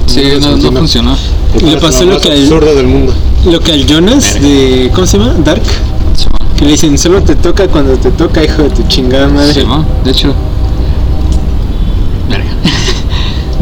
Sí, 0.07 0.23
no, 0.41 0.57
no 0.57 0.71
funcionó. 0.73 1.15
Le 1.61 1.77
pasó 1.77 2.05
lo 2.05 2.13
lo 2.13 2.19
que 2.21 2.31
al- 2.31 2.75
del 2.75 2.87
mundo. 2.87 3.13
Lo 3.45 3.59
que 3.59 3.71
al 3.73 3.85
Jonas 3.85 4.35
de. 4.41 4.91
¿Cómo 4.93 5.07
se 5.07 5.17
llama? 5.17 5.35
Dark. 5.43 5.61
Que 6.57 6.65
le 6.65 6.71
dicen, 6.71 6.97
solo 6.97 7.21
te 7.23 7.35
toca 7.35 7.67
cuando 7.67 7.93
te 7.93 8.11
toca, 8.11 8.43
hijo 8.43 8.61
de 8.63 8.69
tu 8.69 8.83
chingada 8.83 9.27
madre. 9.29 9.53
Sí, 9.53 9.63
¿no? 9.65 9.85
De 10.03 10.11
hecho, 10.11 10.33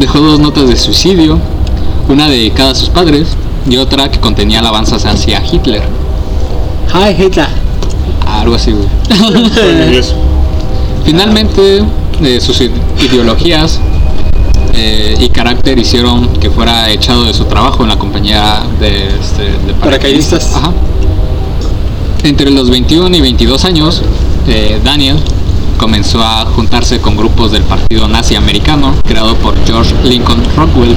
dejó 0.00 0.18
dos 0.20 0.40
notas 0.40 0.66
de 0.68 0.76
suicidio, 0.76 1.38
una 2.08 2.28
dedicada 2.28 2.70
a 2.70 2.74
sus 2.74 2.88
padres 2.88 3.28
y 3.68 3.76
otra 3.76 4.10
que 4.10 4.18
contenía 4.18 4.58
alabanzas 4.60 5.04
hacia 5.04 5.42
Hitler. 5.44 5.82
Hi, 6.92 7.22
Hitler. 7.22 7.46
Algo 8.26 8.54
así, 8.54 8.72
güey. 8.72 8.88
Finalmente, 11.04 11.82
eh, 12.22 12.40
sus 12.40 12.60
ide- 12.60 12.72
ideologías 13.04 13.78
eh, 14.74 15.16
y 15.20 15.28
carácter 15.28 15.78
hicieron 15.78 16.28
que 16.40 16.50
fuera 16.50 16.90
echado 16.90 17.24
de 17.24 17.34
su 17.34 17.44
trabajo 17.44 17.82
en 17.82 17.90
la 17.90 17.98
compañía 17.98 18.62
de, 18.80 19.08
este, 19.08 19.42
de 19.66 19.74
Paracaidistas. 19.80 20.54
Ajá. 20.54 20.72
Entre 22.24 22.50
los 22.50 22.70
21 22.70 23.14
y 23.16 23.20
22 23.20 23.64
años, 23.64 24.02
eh, 24.48 24.80
Daniel 24.84 25.16
comenzó 25.80 26.22
a 26.22 26.44
juntarse 26.44 27.00
con 27.00 27.16
grupos 27.16 27.52
del 27.52 27.62
partido 27.62 28.06
nazi 28.06 28.34
americano 28.34 28.92
creado 29.06 29.34
por 29.36 29.54
George 29.64 29.94
Lincoln 30.04 30.42
Rockwell, 30.54 30.94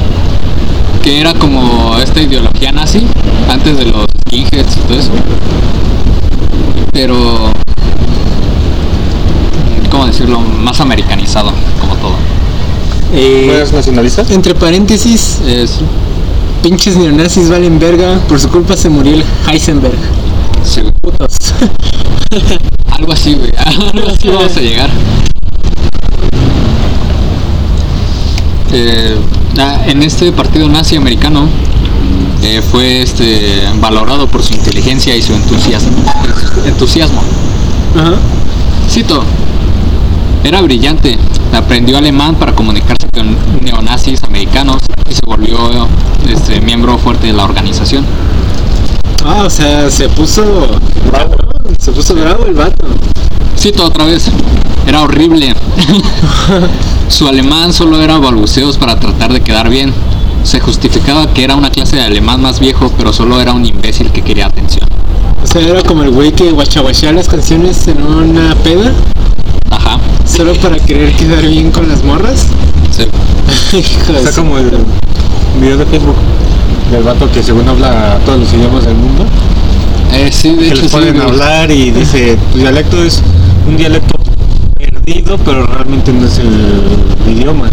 que 1.01 1.21
era 1.21 1.33
como 1.33 1.97
esta 1.99 2.21
ideología 2.21 2.73
nazi 2.73 3.07
antes 3.49 3.77
de 3.77 3.85
los 3.85 4.05
skinheads 4.27 4.75
y 4.75 4.79
todo 4.81 4.99
eso. 4.99 5.11
Pero 6.91 7.15
¿cómo 9.89 10.05
decirlo? 10.05 10.41
Más 10.41 10.81
americanizado, 10.81 11.51
como 11.79 11.95
todo. 11.95 12.15
Eh, 13.13 13.45
¿No 13.47 13.53
eres 13.53 13.71
nacionalista? 13.71 14.25
entre 14.31 14.53
paréntesis, 14.53 15.39
Es, 15.47 15.79
pinches 16.61 16.97
neonazis 16.97 17.49
valen 17.49 17.79
verga. 17.79 18.19
Por 18.27 18.37
su 18.37 18.49
culpa 18.49 18.75
se 18.75 18.89
murió 18.89 19.13
el 19.13 19.23
Heisenberg. 19.49 19.95
Putos. 21.01 21.35
algo 22.91 23.11
así, 23.11 23.33
güey. 23.33 23.51
Algo 23.93 24.09
así 24.09 24.27
vamos 24.29 24.55
a 24.55 24.61
llegar. 24.61 24.89
Eh, 28.71 29.17
en 29.87 30.03
este 30.03 30.31
partido 30.31 30.67
nazi 30.69 30.95
americano 30.95 31.47
eh, 32.41 32.61
fue 32.71 33.01
este 33.01 33.61
valorado 33.79 34.27
por 34.27 34.41
su 34.41 34.53
inteligencia 34.53 35.15
y 35.15 35.21
su 35.21 35.33
entusiasmo. 35.33 35.97
entusiasmo. 36.65 37.21
Ajá. 37.97 38.15
Cito, 38.89 39.23
era 40.43 40.61
brillante, 40.61 41.17
aprendió 41.53 41.97
alemán 41.97 42.35
para 42.35 42.53
comunicarse 42.53 43.07
con 43.13 43.37
neonazis 43.63 44.23
americanos 44.23 44.77
y 45.09 45.13
se 45.13 45.21
volvió 45.25 45.57
este, 46.27 46.61
miembro 46.61 46.97
fuerte 46.97 47.27
de 47.27 47.33
la 47.33 47.43
organización. 47.43 48.05
Ah, 49.25 49.43
o 49.45 49.49
sea, 49.49 49.89
se 49.89 50.09
puso 50.09 50.43
bravo. 51.11 51.35
Se 51.79 51.91
puso 51.91 52.13
bravo 52.15 52.45
el 52.45 52.53
vato. 52.53 52.85
Cito 53.57 53.85
otra 53.85 54.05
vez, 54.05 54.29
era 54.87 55.01
horrible. 55.01 55.53
Su 57.07 57.27
alemán 57.27 57.71
solo 57.73 58.01
era 58.01 58.17
balbuceos 58.17 58.77
para 58.77 58.99
tratar 58.99 59.31
de 59.31 59.41
quedar 59.41 59.69
bien. 59.69 59.93
Se 60.43 60.59
justificaba 60.59 61.27
que 61.33 61.43
era 61.43 61.55
una 61.55 61.69
clase 61.69 61.95
de 61.95 62.01
alemán 62.03 62.41
más 62.41 62.59
viejo, 62.59 62.91
pero 62.97 63.13
solo 63.13 63.39
era 63.39 63.53
un 63.53 63.65
imbécil 63.65 64.11
que 64.11 64.21
quería 64.21 64.47
atención. 64.47 64.87
O 65.41 65.47
sea, 65.47 65.61
era 65.61 65.81
como 65.83 66.03
el 66.03 66.09
güey 66.11 66.31
que 66.33 66.51
guachaguachea 66.51 67.13
las 67.13 67.29
canciones 67.29 67.87
en 67.87 68.01
una 68.03 68.55
peda. 68.55 68.91
Ajá. 69.69 69.99
Solo 70.25 70.53
para 70.55 70.77
querer 70.79 71.13
quedar 71.13 71.45
bien 71.47 71.71
con 71.71 71.87
las 71.87 72.03
morras. 72.03 72.47
Sí. 72.91 73.05
Está 73.77 74.31
su- 74.31 74.41
como 74.41 74.57
el 74.57 74.71
video 75.61 75.77
de 75.77 75.85
Facebook 75.85 76.15
del 76.91 77.03
vato 77.03 77.29
que 77.31 77.41
según 77.43 77.67
habla 77.67 78.19
todos 78.25 78.39
los 78.39 78.53
idiomas 78.53 78.85
del 78.85 78.95
mundo. 78.95 79.25
Eh, 80.13 80.29
sí, 80.31 80.49
de 80.51 80.57
que 80.57 80.67
hecho 80.67 80.81
les 80.81 80.91
sí. 80.91 80.97
pueden 80.97 81.15
güey. 81.15 81.27
hablar 81.27 81.71
y 81.71 81.91
dice, 81.99 82.37
tu 82.51 82.59
dialecto 82.59 83.03
es 83.03 83.21
un 83.67 83.77
dialecto 83.77 84.17
perdido, 84.77 85.37
pero 85.43 85.65
realmente 85.65 86.11
no 86.13 86.25
es 86.27 86.37
el 86.39 86.51
idioma. 87.27 87.69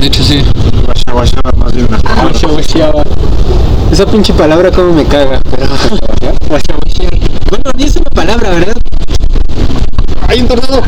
De 0.00 0.06
hecho 0.06 0.22
sí. 0.22 0.42
Guasha, 0.84 1.12
guasha, 1.12 1.40
más 1.56 1.72
bien 1.74 1.86
una. 1.88 1.98
Esa 3.92 4.06
pinche 4.06 4.32
palabra 4.32 4.70
como 4.70 4.92
me 4.92 5.04
caga. 5.04 5.40
Pero. 5.50 5.66
Bueno, 7.50 7.70
ni 7.76 7.84
es 7.84 7.96
una 7.96 8.10
palabra, 8.14 8.50
¿verdad? 8.50 8.74
¡Hay 10.28 10.40
un 10.40 10.48
tornado! 10.48 10.82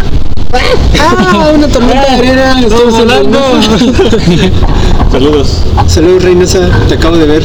Ah, 0.52 1.50
una 1.54 1.68
tormenta 1.68 2.02
de 2.02 2.16
arena. 2.16 2.60
Estamos 2.60 2.94
hablando. 2.94 3.38
Saludos. 5.12 5.62
Saludos, 5.86 6.22
Reynosa. 6.22 6.68
Te 6.88 6.94
acabo 6.94 7.16
de 7.16 7.26
ver. 7.26 7.42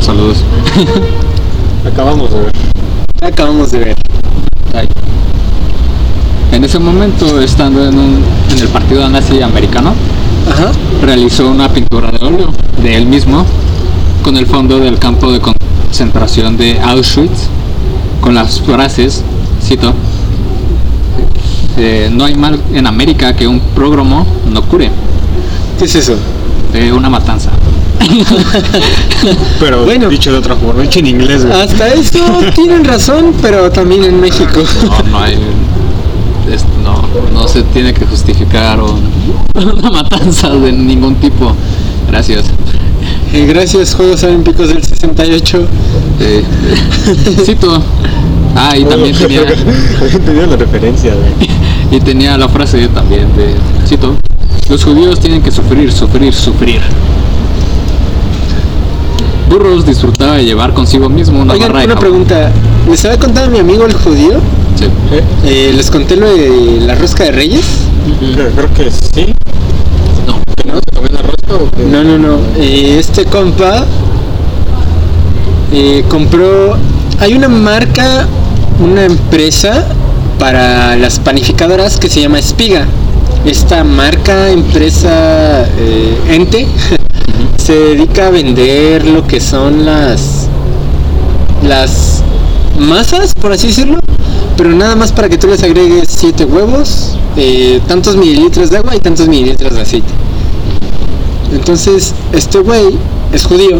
Saludos. 0.00 0.38
Acabamos 1.86 2.30
de 2.32 2.40
ver. 2.40 2.52
Acabamos 3.22 3.70
de 3.70 3.78
ver. 3.78 3.96
Ay. 4.74 4.88
En 6.52 6.64
ese 6.64 6.78
momento, 6.78 7.40
estando 7.40 7.86
en, 7.86 7.98
un- 7.98 8.24
en 8.50 8.58
el 8.58 8.68
partido 8.68 9.08
nazi 9.08 9.40
americano, 9.42 9.94
Ajá. 10.50 10.70
realizó 11.02 11.48
una 11.48 11.68
pintura 11.68 12.10
de 12.10 12.24
óleo 12.24 12.48
de 12.82 12.96
él 12.96 13.06
mismo 13.06 13.44
con 14.22 14.36
el 14.36 14.46
fondo 14.46 14.78
del 14.78 14.98
campo 14.98 15.32
de 15.32 15.40
concentración 15.40 16.56
de 16.56 16.80
Auschwitz 16.80 17.48
con 18.20 18.34
las 18.34 18.60
frases, 18.60 19.22
cito, 19.62 19.92
eh, 21.76 22.10
no 22.12 22.24
hay 22.24 22.34
mal 22.34 22.58
en 22.74 22.86
América 22.86 23.34
que 23.34 23.46
un 23.46 23.60
prógromo 23.74 24.26
no 24.50 24.62
cure, 24.62 24.90
¿Qué 25.78 25.84
es 25.86 25.94
eso? 25.94 26.14
eh, 26.74 26.92
una 26.92 27.08
matanza. 27.10 27.50
Pero 29.60 29.84
Bueno. 29.84 30.08
dicho 30.08 30.32
de 30.32 30.38
otra 30.38 30.56
forma, 30.56 30.82
dicho 30.82 30.98
en 30.98 31.06
inglés, 31.06 31.44
güey. 31.46 31.60
Hasta 31.60 31.88
eso 31.94 32.18
tienen 32.54 32.84
razón, 32.84 33.34
pero 33.40 33.70
también 33.70 34.04
en 34.04 34.20
México. 34.20 34.62
No, 34.84 35.10
no 35.10 35.18
hay, 35.20 35.34
es- 36.52 36.64
no, 36.82 37.02
no 37.32 37.46
se 37.48 37.62
tiene 37.62 37.94
que 37.94 38.04
justificar 38.06 38.80
un- 38.80 39.02
una 39.54 39.90
matanza 39.90 40.50
de 40.50 40.72
ningún 40.72 41.14
tipo. 41.16 41.54
Gracias. 42.08 42.46
Eh, 43.32 43.46
gracias, 43.46 43.94
Juegos 43.94 44.22
Olímpicos 44.24 44.68
del 44.68 44.82
68. 44.82 45.66
Eh, 46.20 46.44
cito. 47.44 47.82
Ah, 48.54 48.76
y 48.76 48.84
también 48.84 49.16
tenía... 49.16 49.42
tenía 50.26 50.46
la 50.46 50.56
referencia. 50.56 51.12
Y 51.90 52.00
tenía 52.00 52.38
la 52.38 52.48
frase 52.48 52.88
también 52.88 53.26
de, 53.36 53.54
cito, 53.86 54.16
los 54.70 54.82
judíos 54.82 55.20
tienen 55.20 55.42
que 55.42 55.50
sufrir, 55.50 55.92
sufrir, 55.92 56.32
sufrir. 56.32 56.80
Burros 59.50 59.84
disfrutaba 59.84 60.36
de 60.36 60.44
llevar 60.46 60.72
consigo 60.72 61.10
mismo 61.10 61.42
una 61.42 61.52
Oigan, 61.52 61.68
barra 61.68 61.80
de 61.80 61.84
una 61.86 61.94
jabón. 61.96 62.08
pregunta. 62.24 62.50
¿Les 62.88 63.04
había 63.04 63.18
contado 63.18 63.48
a 63.48 63.50
mi 63.50 63.58
amigo 63.58 63.84
el 63.84 63.92
judío? 63.92 64.40
Sí. 64.76 64.86
Eh, 65.44 65.72
¿Les 65.76 65.90
conté 65.90 66.16
lo 66.16 66.26
de 66.34 66.80
la 66.80 66.94
rosca 66.94 67.24
de 67.24 67.32
reyes? 67.32 67.66
Creo, 68.34 68.48
creo 68.52 68.72
que 68.72 68.90
sí. 68.90 69.34
No. 70.26 70.40
¿Que 70.56 70.68
no 70.68 70.76
se 70.76 70.96
comió 70.96 71.12
la 71.12 71.20
rosca 71.20 71.54
o 71.62 71.70
qué? 71.76 71.82
No, 71.84 72.02
no, 72.02 72.16
no. 72.16 72.38
Eh, 72.56 72.96
este 72.98 73.26
compa 73.26 73.84
eh, 75.72 76.04
compró... 76.08 76.78
Hay 77.20 77.34
una 77.34 77.48
marca, 77.48 78.26
una 78.82 79.04
empresa 79.04 79.84
para 80.38 80.96
las 80.96 81.20
panificadoras 81.20 81.98
que 81.98 82.08
se 82.08 82.20
llama 82.20 82.38
Espiga. 82.38 82.86
Esta 83.44 83.84
marca, 83.84 84.50
empresa, 84.50 85.64
eh, 85.78 86.18
ente, 86.28 86.66
se 87.56 87.74
dedica 87.74 88.26
a 88.26 88.30
vender 88.30 89.06
lo 89.06 89.26
que 89.26 89.40
son 89.40 89.84
las 89.84 90.48
las 91.66 92.22
masas, 92.78 93.34
por 93.40 93.52
así 93.52 93.68
decirlo, 93.68 94.00
pero 94.56 94.70
nada 94.70 94.96
más 94.96 95.12
para 95.12 95.28
que 95.28 95.38
tú 95.38 95.46
les 95.46 95.62
agregues 95.62 96.08
siete 96.08 96.44
huevos, 96.44 97.16
eh, 97.36 97.80
tantos 97.86 98.16
mililitros 98.16 98.70
de 98.70 98.78
agua 98.78 98.96
y 98.96 98.98
tantos 98.98 99.28
mililitros 99.28 99.74
de 99.74 99.80
aceite. 99.80 100.12
Entonces, 101.52 102.14
este 102.32 102.58
güey 102.58 102.98
es 103.32 103.44
judío, 103.44 103.78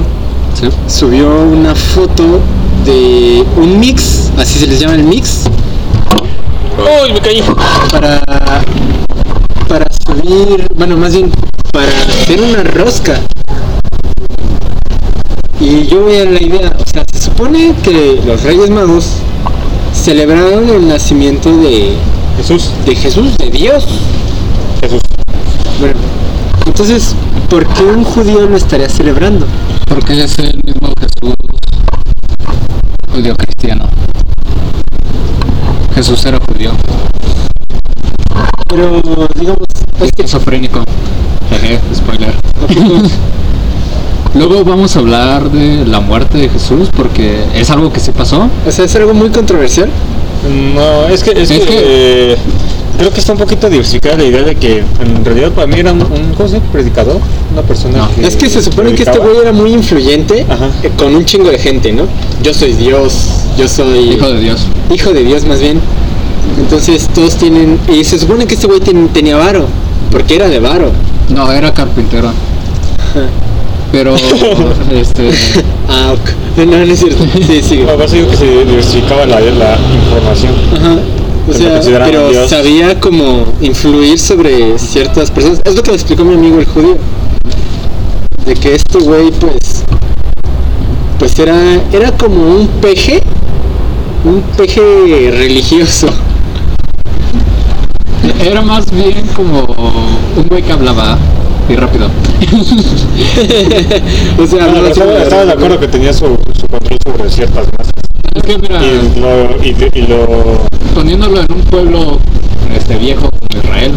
Sí. 0.54 0.68
subió 0.86 1.28
una 1.42 1.74
foto 1.74 2.40
de 2.84 3.44
un 3.56 3.80
mix, 3.80 4.30
así 4.38 4.58
se 4.58 4.66
les 4.66 4.80
llama 4.80 4.94
el 4.94 5.04
mix, 5.04 5.44
¡Uy, 6.78 7.12
me 7.12 7.20
caí! 7.20 7.42
para 7.90 8.20
para 9.68 9.86
subir, 10.06 10.66
bueno, 10.76 10.96
más 10.96 11.14
bien 11.14 11.32
para 11.72 11.88
hacer 11.88 12.40
una 12.42 12.62
rosca. 12.62 13.18
Y 15.58 15.86
yo 15.86 16.02
voy 16.02 16.16
a 16.16 16.24
la 16.26 16.42
idea, 16.42 16.72
o 16.78 16.84
sea, 16.86 17.04
se 17.10 17.20
supone 17.20 17.74
que 17.82 18.20
los 18.26 18.42
Reyes 18.42 18.68
Magos 18.68 19.06
celebraron 19.94 20.68
el 20.68 20.88
nacimiento 20.88 21.56
de, 21.56 21.94
Jesús. 22.36 22.70
de 22.84 22.96
Jesús, 22.96 23.36
de 23.38 23.50
Dios. 23.50 23.86
Jesús. 24.80 25.00
Bueno, 25.80 25.94
entonces, 26.66 27.14
¿por 27.48 27.66
qué 27.68 27.84
un 27.84 28.04
judío 28.04 28.46
lo 28.46 28.56
estaría 28.56 28.88
celebrando? 28.88 29.46
Porque 29.94 30.24
es 30.24 30.38
el 30.38 30.60
mismo 30.64 30.88
Jesús 30.98 31.34
judío 33.12 33.36
cristiano. 33.36 33.86
Jesús 35.94 36.24
era 36.24 36.38
judío. 36.48 36.70
Pero, 38.68 39.02
digamos, 39.34 39.58
es 40.00 40.10
que 40.12 40.22
Esquizofrénico. 40.22 40.82
Jeje, 41.50 41.78
spoiler. 41.94 42.34
Luego 44.34 44.64
vamos 44.64 44.96
a 44.96 45.00
hablar 45.00 45.50
de 45.50 45.84
la 45.84 46.00
muerte 46.00 46.38
de 46.38 46.48
Jesús 46.48 46.88
porque 46.96 47.44
es 47.54 47.70
algo 47.70 47.92
que 47.92 48.00
sí 48.00 48.12
pasó. 48.12 48.48
o 48.66 48.72
sea, 48.72 48.86
es 48.86 48.96
algo 48.96 49.12
muy 49.12 49.28
controversial. 49.28 49.90
No, 50.74 51.06
es 51.08 51.22
que, 51.22 51.32
es, 51.32 51.50
Es 51.50 51.60
que, 51.60 51.66
que- 51.66 52.32
eh, 52.32 52.36
Creo 53.02 53.12
que 53.12 53.18
está 53.18 53.32
un 53.32 53.38
poquito 53.40 53.68
diversificada 53.68 54.16
la 54.18 54.22
idea 54.24 54.42
de 54.44 54.54
que 54.54 54.78
en 54.78 55.24
realidad 55.24 55.50
para 55.50 55.66
mí 55.66 55.74
era 55.76 55.90
un, 55.92 56.02
un 56.02 56.34
¿cómo 56.36 56.48
se 56.48 56.54
llama? 56.60 56.70
predicador, 56.70 57.18
una 57.52 57.62
persona 57.62 57.98
No. 57.98 58.14
que 58.14 58.24
Es 58.24 58.36
que 58.36 58.48
se 58.48 58.62
supone 58.62 58.94
que 58.94 59.02
este 59.02 59.18
güey 59.18 59.38
era 59.38 59.50
muy 59.52 59.72
influyente 59.72 60.46
Ajá. 60.48 60.70
eh, 60.84 60.90
con 60.96 61.12
un 61.16 61.24
chingo 61.24 61.50
de 61.50 61.58
gente, 61.58 61.92
¿no? 61.92 62.04
Yo 62.44 62.54
soy 62.54 62.74
Dios, 62.74 63.12
yo 63.58 63.66
soy 63.66 64.12
Hijo 64.12 64.28
de 64.30 64.38
Dios. 64.38 64.60
hijo 64.94 65.12
de 65.12 65.24
Dios 65.24 65.44
más 65.46 65.58
bien. 65.58 65.80
Entonces 66.60 67.08
todos 67.12 67.34
tienen... 67.38 67.80
Y 67.92 68.04
se 68.04 68.20
supone 68.20 68.46
que 68.46 68.54
este 68.54 68.68
güey 68.68 68.78
ten- 68.78 69.08
tenía 69.08 69.36
varo, 69.36 69.66
porque 70.12 70.36
era 70.36 70.48
de 70.48 70.60
varo. 70.60 70.92
No, 71.28 71.50
era 71.50 71.74
carpintero. 71.74 72.30
Pero, 73.90 74.14
este, 74.94 75.28
Ah, 75.88 76.12
ok. 76.14 76.64
No, 76.66 76.76
no 76.86 76.92
es 76.92 77.00
cierto. 77.00 77.24
Sí, 77.48 77.60
sí. 77.68 77.78
No, 77.78 77.94
por 77.96 78.04
eso 78.04 78.14
digo 78.14 78.28
que 78.30 78.36
se 78.36 78.64
diversificaba 78.64 79.26
la, 79.26 79.40
la 79.40 79.76
información. 80.04 80.52
Ajá. 80.76 80.96
O 81.48 81.52
sea, 81.52 81.80
pero 82.04 82.30
Dios. 82.30 82.50
sabía 82.50 83.00
como 83.00 83.46
influir 83.60 84.18
sobre 84.18 84.78
ciertas 84.78 85.30
personas. 85.30 85.60
Es 85.64 85.74
lo 85.74 85.82
que 85.82 85.90
me 85.90 85.96
explicó 85.96 86.24
mi 86.24 86.34
amigo 86.34 86.58
el 86.58 86.66
judío. 86.66 86.96
De 88.46 88.54
que 88.54 88.74
este 88.74 88.98
güey, 88.98 89.30
pues, 89.32 89.84
pues 91.18 91.38
era, 91.38 91.56
era 91.92 92.12
como 92.12 92.42
un 92.42 92.68
peje, 92.80 93.22
un 94.24 94.42
peje 94.56 94.80
religioso. 95.36 96.08
era 98.44 98.62
más 98.62 98.90
bien 98.90 99.26
como 99.34 99.60
un 100.36 100.48
güey 100.48 100.62
que 100.62 100.72
hablaba 100.72 101.18
y 101.68 101.76
rápido. 101.76 102.06
o 104.38 104.46
sea, 104.46 104.88
estaba, 104.88 105.44
de 105.44 105.52
acuerdo 105.52 105.80
que 105.80 105.88
tenía 105.88 106.12
su, 106.12 106.36
su 106.58 106.66
control 106.66 106.98
sobre 107.04 107.30
ciertas 107.30 107.66
masas. 107.78 107.91
Es 108.44 108.48
que 108.48 108.58
mira, 108.58 108.80
Y 108.82 109.20
lo, 109.20 109.64
y, 109.64 109.72
de- 109.72 109.90
y 109.94 110.02
lo 110.06 110.66
poniéndolo 110.94 111.40
en 111.40 111.46
un 111.52 111.62
pueblo 111.62 112.18
este 112.74 112.96
viejo 112.96 113.30
como 113.30 113.62
Israel, 113.62 113.92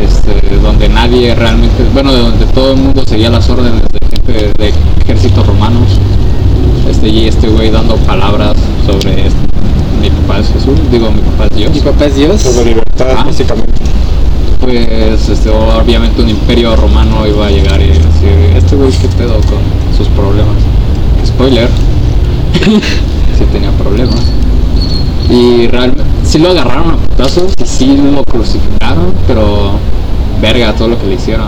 este, 0.00 0.56
donde 0.62 0.88
nadie 0.88 1.34
realmente, 1.34 1.82
bueno, 1.92 2.12
de 2.12 2.20
donde 2.20 2.46
todo 2.46 2.72
el 2.72 2.76
mundo 2.78 3.02
seguía 3.06 3.30
las 3.30 3.48
órdenes 3.50 3.82
de 3.82 4.08
gente 4.08 4.52
de 4.56 4.72
ejércitos 5.02 5.46
romanos, 5.46 5.88
este 6.90 7.08
y 7.08 7.26
este 7.26 7.48
güey 7.48 7.70
dando 7.70 7.96
palabras 7.96 8.54
sobre 8.86 9.26
este, 9.26 9.38
mi 10.00 10.08
papá 10.10 10.38
es 10.40 10.48
Jesús, 10.48 10.78
digo 10.90 11.10
mi 11.10 11.20
papá 11.22 11.46
es 11.50 11.56
Dios, 11.56 11.72
Mi 11.74 11.80
papá 11.80 12.04
es 12.06 12.16
Dios. 12.16 12.40
sobre 12.40 12.64
libertad, 12.66 13.06
Ah. 13.18 13.24
básicamente. 13.26 13.72
pues 14.60 15.28
este, 15.28 15.50
obviamente 15.50 16.22
un 16.22 16.30
imperio 16.30 16.76
romano 16.76 17.26
iba 17.26 17.46
a 17.46 17.50
llegar 17.50 17.80
y 17.82 17.88
decir, 17.88 18.52
este 18.56 18.76
güey 18.76 18.90
qué 18.92 19.08
pedo 19.18 19.34
con 19.34 19.58
sus 19.98 20.06
problemas. 20.08 20.54
Spoiler, 21.26 21.68
sí 23.38 23.44
tenía 23.52 23.70
problemas. 23.72 24.20
Y 25.30 25.66
realmente, 25.68 26.02
sí 26.24 26.38
lo 26.38 26.50
agarraron 26.50 26.90
a 26.90 26.96
putazos 26.96 27.52
y 27.62 27.66
sí 27.66 27.96
lo 28.14 28.22
crucificaron, 28.24 29.12
pero 29.26 29.72
verga 30.40 30.74
todo 30.74 30.88
lo 30.88 30.98
que 31.00 31.06
le 31.06 31.14
hicieron. 31.14 31.46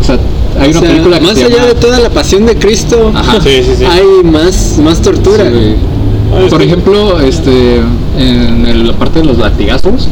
O 0.00 0.04
sea, 0.04 0.18
hay 0.60 0.70
una 0.70 0.78
O 0.78 0.82
sea, 0.82 0.90
película 0.90 1.18
que 1.18 1.24
más 1.26 1.36
allá 1.36 1.48
llama- 1.48 1.64
de 1.66 1.74
toda 1.74 2.00
la 2.00 2.10
pasión 2.10 2.44
de 2.46 2.56
Cristo, 2.56 3.12
Ajá. 3.14 3.40
Sí, 3.40 3.62
sí, 3.62 3.72
sí. 3.78 3.84
hay 3.84 4.04
más, 4.30 4.78
más 4.82 5.00
tortura. 5.00 5.44
Sí. 5.50 5.74
Ah, 6.34 6.46
Por 6.50 6.60
ejemplo, 6.62 7.20
este, 7.20 7.76
en 8.18 8.66
el- 8.66 8.88
la 8.88 8.92
parte 8.94 9.20
de 9.20 9.26
los 9.26 9.38
latigazos, 9.38 10.08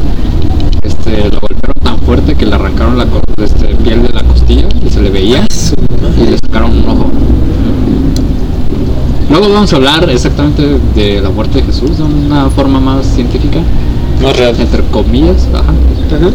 este, 0.81 1.29
lo 1.29 1.39
golpearon 1.41 1.73
tan 1.83 1.99
fuerte 1.99 2.35
que 2.35 2.45
le 2.45 2.55
arrancaron 2.55 2.97
la 2.97 3.05
este, 3.43 3.65
piel 3.83 4.01
de 4.03 4.13
la 4.13 4.23
costilla 4.23 4.67
y 4.85 4.89
se 4.89 5.01
le 5.01 5.09
veía 5.09 5.45
Su 5.51 5.75
y 6.23 6.27
le 6.31 6.37
sacaron 6.37 6.71
un 6.71 6.89
ojo. 6.89 7.11
Luego 9.29 9.49
vamos 9.53 9.73
a 9.73 9.75
hablar 9.77 10.09
exactamente 10.09 10.63
de 10.95 11.21
la 11.21 11.29
muerte 11.29 11.59
de 11.59 11.65
Jesús 11.65 11.97
de 11.97 12.03
una 12.03 12.49
forma 12.49 12.79
más 12.79 13.05
científica, 13.07 13.59
Más 14.21 14.37
real. 14.37 14.55
entre 14.59 14.83
comillas, 14.91 15.47
ajá. 15.53 15.63
Ajá. 16.15 16.29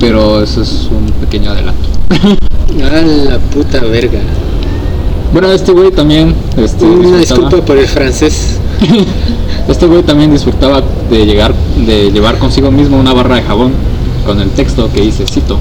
pero 0.00 0.42
eso 0.42 0.62
es 0.62 0.88
un 0.90 1.12
pequeño 1.20 1.50
adelanto. 1.50 1.88
A 2.10 3.02
la 3.30 3.38
puta 3.38 3.80
verga. 3.80 4.20
bueno, 5.32 5.50
este 5.52 5.72
güey 5.72 5.90
también, 5.90 6.34
este, 6.56 6.84
Una 6.84 7.18
disfrutaba- 7.18 7.18
disculpa 7.48 7.66
por 7.66 7.78
el 7.78 7.86
francés. 7.86 8.58
Este 9.68 9.86
güey 9.86 10.02
también 10.02 10.32
disfrutaba 10.32 10.82
de 11.08 11.24
llegar, 11.24 11.54
de 11.86 12.10
llevar 12.10 12.36
consigo 12.38 12.72
mismo 12.72 12.98
una 12.98 13.12
barra 13.12 13.36
de 13.36 13.42
jabón 13.42 13.70
con 14.26 14.40
el 14.40 14.50
texto 14.50 14.90
que 14.92 15.02
dice, 15.02 15.24
cito, 15.24 15.56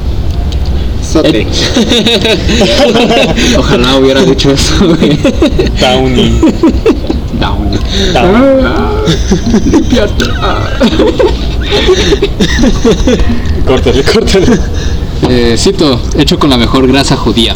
Sote. 1.12 1.45
ojalá 3.58 3.97
hubiera 3.97 4.21
dicho 4.24 4.52
eso, 4.52 4.74
güey. 4.80 5.17
Downy. 5.80 6.39
Down. 7.39 7.71
Down. 8.13 8.60
Ah, 8.63 8.91
limpiate. 9.65 10.26
Ah. 10.41 10.69
Córtale, 13.65 14.04
córtale. 14.04 14.47
Eh, 15.30 15.56
cito, 15.58 16.00
hecho 16.17 16.38
con 16.39 16.50
la 16.50 16.58
mejor 16.58 16.88
grasa 16.88 17.15
judía. 17.17 17.56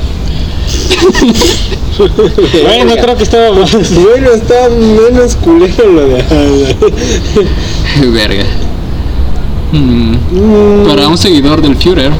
Bueno, 1.97 2.93
creo 3.01 3.15
que 3.15 3.23
estaba 3.23 3.51
más. 3.53 3.71
Bueno, 3.71 4.31
está 4.33 4.69
menos 4.69 5.35
culero 5.35 5.91
lo 5.91 6.07
de 6.07 6.23
Verga. 8.11 8.43
Mm, 9.71 10.85
Para 10.87 11.07
un 11.07 11.17
seguidor 11.17 11.61
del 11.61 11.75
Führer, 11.75 12.11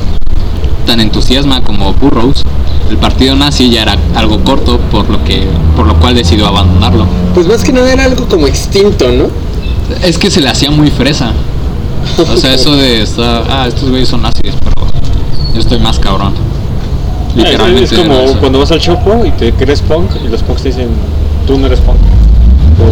tan 0.86 1.00
entusiasma 1.02 1.62
como 1.62 1.94
Burroughs, 1.94 2.44
el 2.90 2.98
partido 2.98 3.36
nazi 3.36 3.70
ya 3.70 3.82
era 3.82 3.98
algo 4.16 4.44
corto, 4.44 4.80
por 4.92 5.10
lo 5.10 5.24
que, 5.24 5.44
por 5.76 5.88
lo 5.88 6.00
cual 6.00 6.16
decidió 6.16 6.48
abandonarlo. 6.48 7.06
Pues 7.34 7.48
más 7.48 7.64
que 7.64 7.72
nada 7.72 7.92
era 7.92 8.04
algo 8.06 8.26
como 8.28 8.48
extinto, 8.48 9.12
¿no? 9.12 9.28
Es 10.04 10.18
que 10.18 10.32
se 10.32 10.42
le 10.42 10.50
hacía 10.50 10.72
muy 10.72 10.90
fresa. 10.90 11.34
O 12.18 12.38
sea, 12.38 12.54
eso 12.54 12.76
de 12.76 13.02
estar, 13.02 13.44
ah, 13.50 13.66
estos 13.68 13.90
güeyes 13.90 14.08
son 14.08 14.22
nazis, 14.22 14.54
pero 14.60 14.88
yo 15.54 15.60
estoy 15.60 15.80
más 15.80 16.00
cabrón. 16.00 16.34
Literalmente. 17.36 17.96
Es 17.96 18.02
como 18.02 18.40
cuando 18.40 18.60
vas 18.60 18.72
al 18.72 18.80
chopo 18.80 19.26
y 19.26 19.32
te 19.32 19.52
crees 19.54 19.82
punk 19.82 20.12
y 20.24 20.30
los 20.30 20.42
punks 20.44 20.64
te 20.64 20.70
dicen, 20.70 20.90
tú 21.46 21.58
no 21.58 21.66
eres 21.68 21.82
punk. 21.82 21.98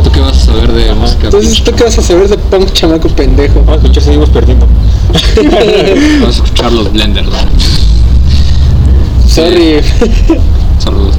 ¿Tú 0.03 0.11
qué 0.11 0.19
vas 0.19 0.37
a 0.37 0.45
saber 0.45 0.71
de 0.71 0.93
música? 0.93 1.25
Entonces? 1.25 1.63
¿tú 1.63 1.71
qué 1.73 1.83
vas 1.83 1.97
a 1.97 2.01
saber 2.01 2.29
de 2.29 2.37
punk 2.37 2.71
chamaco 2.71 3.09
pendejo? 3.09 3.59
Vamos 3.65 3.73
a 3.73 3.75
escuchar, 3.81 4.03
seguimos 4.03 4.29
perdiendo. 4.29 4.67
Vas 6.21 6.25
a 6.25 6.29
escuchar 6.29 6.71
los 6.71 6.91
blenders. 6.91 7.27
¿no? 7.27 7.33
Sorry. 9.27 9.81
Saludos. 10.79 11.15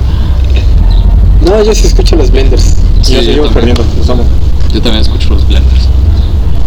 No, 1.45 1.63
yo 1.63 1.75
sí 1.75 1.87
escucho 1.87 2.17
los 2.17 2.31
blenders. 2.31 2.77
Sí, 3.03 3.15
yo 3.15 3.23
seguimos 3.23 3.53
también. 3.53 3.77
perdiendo, 3.77 3.99
los 3.99 4.09
amo. 4.09 4.25
Yo 4.73 4.81
también 4.81 5.03
escucho 5.03 5.31
los 5.31 5.47
blenders. 5.47 5.89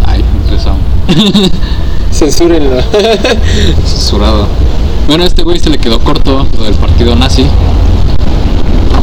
Ay, 0.06 0.24
empezamos. 0.44 0.82
Censúrenlo. 2.12 2.82
Censurado. 3.86 4.48
Bueno, 5.08 5.24
a 5.24 5.28
este 5.28 5.44
güey 5.44 5.60
se 5.60 5.70
le 5.70 5.78
quedó 5.78 6.00
corto 6.00 6.46
lo 6.58 6.64
del 6.64 6.76
partido 6.76 7.16
nazi. 7.16 7.46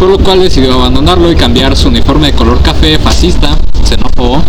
Por 0.05 0.19
lo 0.19 0.19
cual 0.19 0.43
decidió 0.43 0.75
abandonarlo 0.75 1.33
y 1.33 1.35
cambiar 1.35 1.75
su 1.75 1.89
uniforme 1.89 2.27
de 2.27 2.35
color 2.35 2.61
café 2.61 2.99
fascista, 2.99 3.57
xenófobo, 3.89 4.43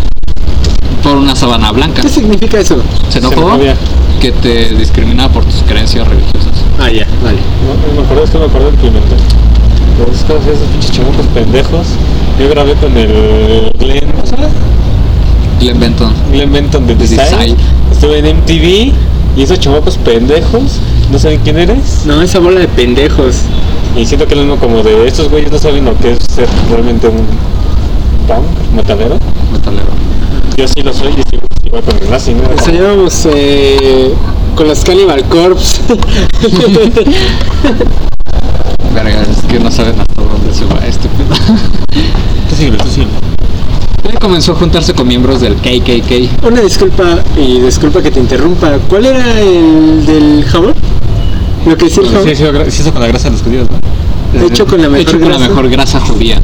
por 1.02 1.16
una 1.16 1.34
sábana 1.34 1.72
blanca. 1.72 2.02
¿Qué 2.02 2.10
significa 2.10 2.60
eso? 2.60 2.84
Xenófobo 3.10 3.52
Xenofobia. 3.52 3.78
que 4.20 4.34
te 4.34 4.76
discrimina 4.76 5.32
por 5.32 5.46
tus 5.46 5.64
creencias 5.66 6.06
religiosas. 6.10 6.52
Ah, 6.78 6.92
ya, 6.92 7.08
vale. 7.24 7.38
No, 7.66 7.96
me 7.96 8.04
acuerdo, 8.04 8.26
es 8.26 8.32
que 8.32 8.38
me 8.38 8.44
acuerdo 8.44 8.70
del 8.70 8.80
que 8.82 8.88
inventé. 8.88 9.16
Pero 9.98 10.12
es 10.12 10.24
que 10.24 10.52
esos 10.52 10.68
pinches 10.74 10.92
chamucos 10.92 11.26
pendejos. 11.28 11.88
Yo 12.38 12.50
grabé 12.50 12.74
con 12.74 12.98
el 12.98 13.72
Glenn, 13.80 14.12
¿cómo 14.12 14.26
se 14.26 14.36
llama? 14.36 14.50
Glenn 15.62 15.80
Benton. 15.80 16.14
Glenn 16.34 16.52
Benton 16.52 16.86
de 16.86 16.96
Design. 16.96 17.30
Design. 17.30 17.56
Estuve 17.94 18.20
en 18.20 18.40
MTV 18.40 18.94
y 19.38 19.42
esos 19.42 19.58
chamacos 19.62 19.98
pendejos 20.00 20.82
no 21.10 21.18
saben 21.18 21.40
quién 21.46 21.58
eres. 21.58 22.04
No, 22.06 22.22
esa 22.22 22.40
bola 22.40 22.60
de 22.60 22.68
pendejos. 22.68 23.38
Y 23.96 24.06
siento 24.06 24.28
que 24.28 24.36
lo 24.36 24.42
mismo 24.42 24.58
como 24.58 24.84
de 24.84 25.08
estos 25.08 25.30
güeyes 25.30 25.52
no 25.52 25.58
saben 25.58 25.86
lo 25.86 25.98
que 25.98 26.12
es 26.12 26.20
ser 26.34 26.48
realmente 26.70 27.08
un 27.08 27.26
punk, 28.28 28.44
metalero. 28.76 29.18
Metalero. 29.54 29.88
Yo 30.58 30.68
sí 30.68 30.82
lo 30.84 30.94
soy 30.94 31.14
y 31.16 31.20
estoy 31.22 31.40
igual 31.66 31.82
con 31.84 31.98
el 31.98 32.10
nazi, 32.10 32.34
¿no? 32.34 32.40
Era 32.40 32.48
como- 32.50 32.60
Enseñábamos 32.60 33.26
eh, 33.34 34.14
con 34.56 34.68
los 34.68 34.84
Cannibal 34.84 35.24
Corpse. 35.26 35.80
Verga, 38.94 39.22
es 39.24 39.38
que 39.50 39.60
no 39.60 39.72
saben 39.72 40.00
hasta 40.00 40.22
dónde 40.22 40.54
se 40.54 40.66
va 40.66 40.86
este 40.88 41.08
pedo. 41.10 41.36
Tú 42.50 42.56
síguele, 42.56 42.78
tú 42.78 42.88
síguele. 42.90 43.12
Él 44.10 44.20
comenzó 44.20 44.52
a 44.54 44.56
juntarse 44.56 44.94
con 44.94 45.08
miembros 45.08 45.42
del 45.42 45.56
KKK. 45.56 46.46
Una 46.46 46.62
disculpa 46.62 47.20
y 47.38 47.60
disculpa 47.60 48.02
que 48.02 48.12
te 48.12 48.20
interrumpa. 48.20 48.78
¿Cuál 48.88 49.06
era 49.06 49.42
el 49.42 50.06
del 50.06 50.46
jabón? 50.46 50.74
Lo 51.66 51.78
que 51.78 51.90
Sí, 51.90 52.02
jabón. 52.04 52.24
sí, 52.36 52.44
gra- 52.44 52.70
sí, 52.70 52.82
eso 52.82 52.92
con 52.92 53.02
la 53.02 53.08
grasa 53.08 53.26
de 53.26 53.32
los 53.32 53.42
judíos, 53.42 53.68
¿no? 53.72 54.46
Hecho 54.46 54.66
con 54.68 54.82
la 54.82 54.90
mejor 54.90 55.02
Hecho 55.02 55.20
con 55.20 55.22
la 55.32 55.38
grasa. 55.38 55.50
mejor 55.50 55.70
grasa 55.70 56.00
judía. 56.02 56.42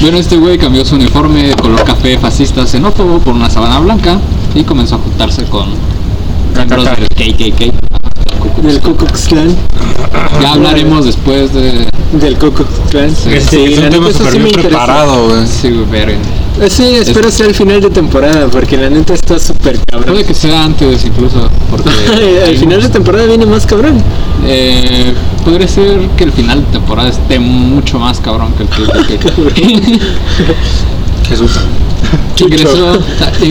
Bueno, 0.00 0.18
este 0.18 0.36
güey 0.36 0.58
cambió 0.58 0.84
su 0.84 0.96
uniforme 0.96 1.44
de 1.48 1.54
color 1.56 1.82
café 1.84 2.18
fascista 2.18 2.66
xenófobo 2.66 3.18
por 3.20 3.34
una 3.34 3.48
sabana 3.48 3.78
blanca 3.80 4.18
y 4.54 4.62
comenzó 4.64 4.96
a 4.96 4.98
juntarse 4.98 5.44
con 5.44 5.68
miembros 6.54 6.84
del 6.84 7.08
KKK, 7.08 7.72
del 8.62 8.80
Ku 8.80 8.94
Klux 8.96 9.28
Klan. 9.28 9.54
Ya 10.40 10.52
hablaremos 10.52 11.06
después 11.06 11.52
de. 11.52 11.86
Del 12.12 12.36
Ku 12.36 12.50
Klux 12.52 12.70
Klan. 12.90 13.14
Sí, 13.14 13.30
Este 13.32 13.64
es 13.64 13.70
la 13.70 13.76
un 13.76 13.82
neta, 13.84 13.90
tema 13.90 14.12
súper 14.12 14.32
sí 14.32 14.38
bien 14.38 14.52
preparado, 14.52 15.28
güey. 15.28 15.46
Sí, 15.46 15.70
güey, 15.70 16.70
Sí, 16.70 16.82
espero 16.96 17.30
sea 17.30 17.46
el 17.46 17.54
final 17.54 17.80
de 17.80 17.90
temporada, 17.90 18.48
porque 18.48 18.76
la 18.76 18.90
neta 18.90 19.14
está 19.14 19.38
súper 19.38 19.78
cabrón. 19.86 20.10
Puede 20.12 20.24
que 20.24 20.34
sea 20.34 20.64
antes 20.64 21.04
incluso, 21.04 21.48
porque. 21.70 21.88
Al 22.46 22.56
final 22.56 22.82
de 22.82 22.88
temporada 22.88 23.26
viene 23.26 23.46
más 23.46 23.64
cabrón. 23.64 24.02
Eh, 24.44 25.14
podría 25.44 25.68
ser 25.68 26.00
que 26.16 26.24
el 26.24 26.32
final 26.32 26.64
de 26.64 26.72
temporada 26.72 27.10
esté 27.10 27.38
mucho 27.38 27.98
más 27.98 28.18
cabrón 28.18 28.52
que 28.54 28.64
el 28.64 29.06
que 29.06 29.18
Jesús. 31.28 31.52
ingresó, 32.38 32.98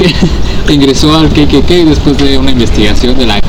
ingresó 0.69 1.15
al 1.15 1.29
KKK 1.29 1.69
después 1.87 2.17
de 2.17 2.37
una 2.37 2.51
investigación 2.51 3.17
de 3.17 3.25
la 3.27 3.39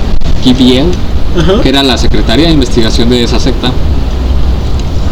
KBL, 0.44 0.90
Ajá. 1.36 1.60
que 1.62 1.68
era 1.68 1.82
la 1.82 1.98
Secretaría 1.98 2.46
de 2.46 2.52
Investigación 2.54 3.10
de 3.10 3.22
esa 3.24 3.38
secta, 3.40 3.70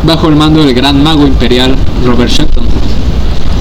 bajo 0.06 0.28
el 0.28 0.36
mando 0.36 0.62
del 0.64 0.74
gran 0.74 1.02
mago 1.02 1.26
imperial 1.26 1.74
Robert 2.04 2.30
Shelton. 2.30 2.64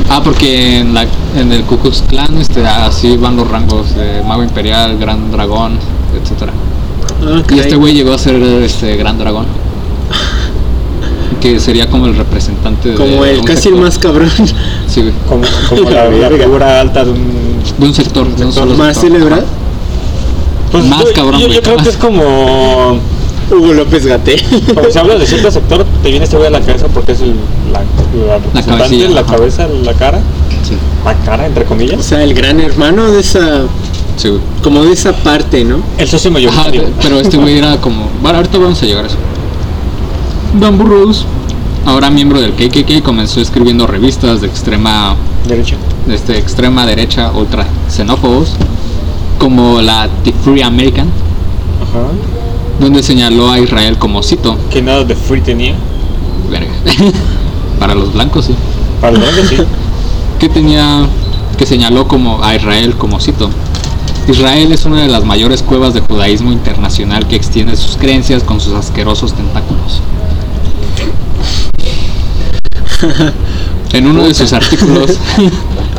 Ah, 0.10 0.22
porque 0.24 0.80
en, 0.80 0.94
la, 0.94 1.06
en 1.36 1.52
el 1.52 1.63
Ku 1.63 1.78
Klux 1.80 2.04
Klan 2.08 2.38
este, 2.38 2.65
así 2.65 3.18
van 3.18 3.36
los 3.36 3.48
rangos 3.50 3.96
de 3.96 4.22
mago 4.24 4.44
imperial, 4.44 4.98
gran 5.00 5.32
dragón, 5.32 5.80
etcétera. 6.22 6.54
Ah, 7.26 7.41
Y 7.54 7.60
este 7.60 7.76
güey 7.76 7.94
llegó 7.94 8.13
a 8.13 8.18
ser 8.18 8.36
este 8.36 8.96
gran 8.98 9.18
dragón. 9.18 9.46
Que 11.41 11.60
sería 11.60 11.88
como 11.89 12.06
el 12.08 12.15
representante 12.15 12.89
de 12.89 12.96
Como 12.96 13.24
el 13.26 13.41
casi 13.41 13.70
el 13.70 13.76
sector. 13.76 13.80
más 13.82 13.98
cabrón. 14.00 14.30
Sí, 14.88 15.02
güey. 15.02 15.13
Como, 15.28 15.44
como 15.70 15.89
la, 15.89 16.10
la 16.10 16.30
figura 16.30 16.82
alta 16.82 17.04
de 17.04 17.12
un... 17.12 17.28
De 17.78 17.86
un 17.86 17.94
sector, 17.94 18.28
de 18.36 18.46
un 18.46 18.54
solo 18.54 18.76
más 18.76 18.96
sector. 18.98 19.12
celebrado. 19.18 19.44
Pues 20.79 20.89
Más 20.89 21.03
yo, 21.05 21.13
cabrón, 21.13 21.39
yo, 21.39 21.47
güey. 21.47 21.55
yo 21.57 21.63
creo 21.63 21.77
que 21.77 21.89
es 21.89 21.97
como... 21.97 22.99
Hugo 23.51 23.73
López 23.73 24.05
Gaté. 24.07 24.38
Cuando 24.73 24.91
se 24.91 24.97
habla 24.99 25.15
de 25.15 25.25
cierto 25.27 25.51
sector, 25.51 25.85
te 26.01 26.09
viene 26.09 26.25
este 26.25 26.35
güey 26.35 26.47
a 26.47 26.51
la 26.51 26.61
cabeza 26.61 26.88
porque 26.88 27.11
es 27.11 27.21
el, 27.21 27.35
la, 27.71 27.81
la 28.27 28.39
representante, 28.39 29.09
la 29.09 29.23
cabeza, 29.23 29.67
la 29.67 29.93
cara. 29.93 30.19
Sí, 30.67 30.75
La 31.05 31.13
cara, 31.23 31.45
entre 31.45 31.63
o 31.63 31.67
comillas. 31.67 32.03
sea, 32.03 32.23
el 32.23 32.33
gran 32.33 32.59
hermano 32.59 33.11
de 33.11 33.19
esa. 33.19 33.65
sí. 34.17 34.29
Como 34.63 34.81
de 34.83 34.93
esa 34.93 35.13
parte, 35.13 35.63
¿no? 35.63 35.77
El 35.99 36.07
socio 36.07 36.31
mayoritario. 36.31 36.81
de- 36.81 36.93
pero 37.03 37.19
este 37.19 37.38
güey 37.38 37.59
era 37.59 37.77
como. 37.79 38.09
Bueno, 38.19 38.38
ahorita 38.39 38.57
vamos 38.57 38.81
a 38.81 38.85
llegar 38.88 39.03
a 39.03 39.07
eso. 39.09 39.17
Dan 40.59 40.77
Burroughs, 40.79 41.25
ahora 41.85 42.09
miembro 42.09 42.41
del 42.41 42.53
KKK, 42.53 43.03
comenzó 43.03 43.41
escribiendo 43.41 43.85
revistas 43.85 44.41
de 44.41 44.47
extrema, 44.47 45.15
Derecho. 45.47 45.75
de 46.07 46.15
este, 46.15 46.35
extrema 46.39 46.85
derecha 46.88 47.31
ultra 47.31 47.67
xenófobos, 47.89 48.53
como 49.39 49.82
la 49.82 50.10
The 50.24 50.34
Free 50.43 50.62
American, 50.62 51.08
Ajá. 51.82 52.08
donde 52.80 53.04
señaló 53.04 53.52
a 53.52 53.60
Israel 53.60 53.98
como 53.98 54.24
cito, 54.24 54.58
Que 54.71 54.82
nada 54.82 55.04
de 55.04 55.15
free 55.15 55.41
tenía. 55.41 55.76
verga. 56.50 56.71
Para 57.80 57.93
los 57.95 58.13
blancos, 58.13 58.45
sí. 58.45 58.56
Para 59.02 59.17
el 59.17 59.24
hombre, 59.24 59.45
sí. 59.48 59.58
que 60.39 60.50
tenía 60.50 61.08
que 61.58 61.65
señaló 61.65 62.08
como 62.08 62.43
a 62.43 62.54
Israel 62.54 62.95
como 62.98 63.21
cito 63.21 63.50
Israel 64.28 64.74
es 64.74 64.84
una 64.86 65.02
de 65.02 65.08
las 65.08 65.24
mayores 65.24 65.62
cuevas 65.63 65.93
de 65.93 66.02
judaísmo 66.02 66.52
internacional 66.52 67.28
que 67.28 67.36
extiende 67.38 67.78
sus 67.78 67.95
creencias 67.95 68.43
con 68.43 68.60
sus 68.60 68.74
asquerosos 68.74 69.34
tentáculos. 69.34 70.02
En 73.93 74.08
uno 74.08 74.24
de 74.24 74.34
sus 74.34 74.52
artículos 74.52 75.12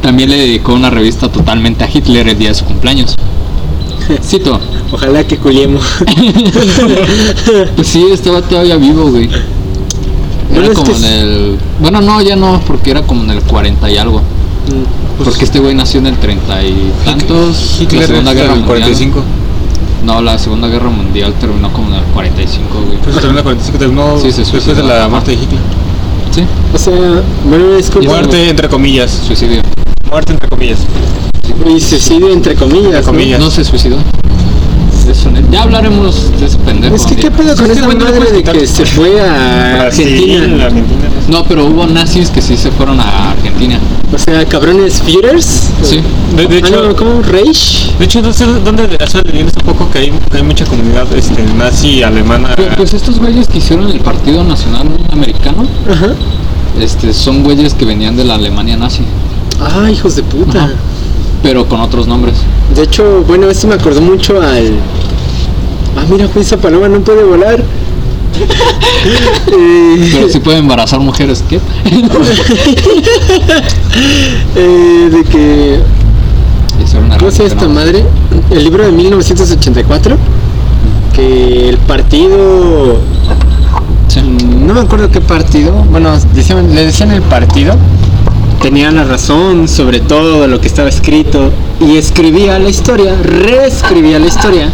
también 0.07 0.31
le 0.31 0.37
dedicó 0.37 0.73
una 0.73 0.89
revista 0.89 1.29
totalmente 1.29 1.83
a 1.83 1.91
Hitler 1.93 2.29
el 2.29 2.39
día 2.39 2.51
de 2.51 2.55
su 2.55 2.65
cumpleaños. 2.65 3.17
Cito, 4.23 4.61
Ojalá 4.93 5.27
que 5.27 5.37
culiemos. 5.37 5.85
pues 7.75 7.89
sí, 7.89 8.07
estaba 8.13 8.41
todavía 8.41 8.77
vivo, 8.77 9.11
güey. 9.11 9.27
Bueno, 9.27 10.63
Era 10.63 10.67
es 10.69 10.75
como 10.79 10.93
que 10.93 10.97
en 10.99 11.05
el... 11.05 11.59
Bueno, 11.81 12.01
no, 12.03 12.23
ya 12.23 12.37
no, 12.37 12.61
porque 12.69 12.93
era 12.93 13.03
como 13.03 13.25
en 13.25 13.31
el 13.31 13.43
40 13.43 13.91
y 13.91 13.97
algo. 13.97 14.21
Mm, 14.21 15.25
Porque 15.25 15.45
este 15.45 15.59
güey 15.59 15.75
nació 15.75 15.99
en 15.99 16.07
el 16.07 16.17
30 16.19 16.63
y 16.63 16.93
tantos. 17.05 17.79
Hitler 17.81 18.03
la 18.03 18.07
Segunda 18.07 18.33
Guerra 18.33 18.55
Mundial. 18.55 18.67
45. 18.67 19.23
No, 20.05 20.23
la 20.23 20.39
Segunda 20.39 20.69
Guerra 20.69 20.89
Mundial 20.89 21.35
terminó 21.41 21.73
como 21.73 21.89
en 21.89 21.95
el 21.95 22.05
45, 22.15 22.81
güey. 22.87 22.99
Pues 22.99 23.17
terminó 23.17 23.39
el 23.39 23.45
45, 23.45 23.79
terminó 23.81 24.21
Sí, 24.21 24.31
se 24.31 24.43
después 24.43 24.65
de 24.65 24.85
la 24.85 25.09
muerte 25.09 25.33
de 25.33 25.37
Hitler. 25.39 25.61
Sí, 26.31 26.45
O 26.73 26.79
sea, 26.79 26.95
bueno, 27.45 27.75
es 27.75 27.91
como. 27.91 28.05
Muerte 28.05 28.51
entre 28.51 28.69
comillas. 28.69 29.11
suicidio. 29.11 29.63
Muerte 30.11 30.33
entre 30.33 30.49
comillas. 30.49 30.79
Y 31.67 31.81
suicidio 31.81 32.33
entre 32.33 32.55
comillas. 32.55 32.85
Entre 32.87 33.01
¿no? 33.01 33.07
comillas. 33.07 33.41
No 33.41 33.51
se 33.51 33.65
suicidó. 33.65 33.97
Ya 35.53 35.63
hablaremos 35.63 36.33
de 36.41 36.47
ese 36.47 36.59
pendejo. 36.59 36.97
Es 36.97 37.07
que 37.07 37.15
un 37.15 37.21
qué 37.21 37.31
pedo 37.31 37.55
con 37.55 37.67
Este 37.71 37.79
esa 37.79 37.89
madre 37.95 38.33
de 38.33 38.43
que 38.43 38.67
se 38.67 38.85
fue 38.85 39.21
a 39.21 39.83
Argentina. 39.83 40.65
Argentina. 40.65 41.09
No, 41.29 41.45
pero 41.45 41.67
hubo 41.67 41.87
nazis 41.87 42.29
que 42.31 42.43
sí 42.43 42.57
se 42.57 42.73
fueron 42.73 42.99
a 42.99 43.31
Argentina. 43.31 43.79
O 44.13 44.19
sea, 44.19 44.45
cabrones 44.47 45.01
Führers. 45.03 45.71
Sí. 45.83 46.01
De, 46.37 46.47
de 46.49 46.57
Ah, 46.57 46.59
hecho, 46.59 46.89
no, 46.89 46.97
¿cómo? 46.97 47.23
Reich. 47.23 47.93
de 47.99 48.05
hecho, 48.05 48.21
no 48.21 48.33
sé 48.33 48.47
dónde 48.65 48.99
hace 49.01 49.23
poco 49.65 49.89
que 49.93 49.99
hay, 50.01 50.11
que 50.31 50.39
hay 50.39 50.43
mucha 50.43 50.65
comunidad 50.65 51.07
este, 51.17 51.41
nazi 51.57 52.03
alemana. 52.03 52.55
Pues, 52.57 52.69
pues 52.77 52.95
estos 52.95 53.21
güeyes 53.21 53.47
que 53.47 53.59
hicieron 53.59 53.89
el 53.89 54.01
Partido 54.01 54.43
Nacional 54.43 54.89
Americano, 55.13 55.67
Ajá. 55.89 56.15
este, 56.81 57.13
son 57.15 57.45
güeyes 57.45 57.75
que 57.75 57.85
venían 57.85 58.17
de 58.17 58.25
la 58.25 58.35
Alemania 58.35 58.77
nazi, 58.77 59.03
Ah, 59.61 59.91
hijos 59.91 60.17
de 60.17 60.23
puta. 60.23 60.65
Ajá. 60.65 60.73
pero 61.43 61.67
con 61.69 61.81
otros 61.81 62.07
nombres. 62.07 62.35
De 62.75 62.83
hecho, 62.83 63.23
bueno, 63.27 63.49
esto 63.49 63.67
me 63.69 63.75
acordó 63.75 64.01
mucho 64.01 64.41
al. 64.41 64.73
Ah, 65.97 66.05
mira, 66.11 66.27
pues 66.29 66.47
esa 66.47 66.57
paloma 66.59 66.89
no 66.89 67.01
puede 67.01 67.23
volar. 67.25 67.63
Eh, 69.47 70.11
Pero 70.13 70.29
sí 70.29 70.41
puede 70.41 70.59
embarazar 70.59 71.01
mujeres, 71.01 71.43
¿qué? 71.49 71.57
eh, 74.57 75.09
de 75.11 75.25
que. 75.25 75.81
¿Cómo 77.19 77.31
se 77.31 77.47
esta 77.47 77.69
madre? 77.69 78.05
El 78.51 78.65
libro 78.65 78.85
de 78.85 78.93
1984. 78.93 80.17
Que 81.15 81.69
el 81.71 81.79
partido. 81.79 82.99
Sí. 84.09 84.21
No 84.21 84.75
me 84.75 84.81
acuerdo 84.81 85.11
qué 85.11 85.21
partido. 85.21 85.73
Bueno, 85.91 86.11
decían- 86.35 86.75
le 86.75 86.85
decían 86.87 87.11
el 87.11 87.23
partido. 87.23 87.75
Tenía 88.63 88.91
la 88.91 89.05
razón 89.05 89.69
sobre 89.69 90.01
todo 90.01 90.47
lo 90.49 90.61
que 90.61 90.67
estaba 90.67 90.89
escrito. 90.89 91.51
Y 91.81 91.97
escribía 91.97 92.59
la 92.59 92.69
historia, 92.69 93.15
reescribía 93.23 94.19
la 94.19 94.27
historia. 94.27 94.71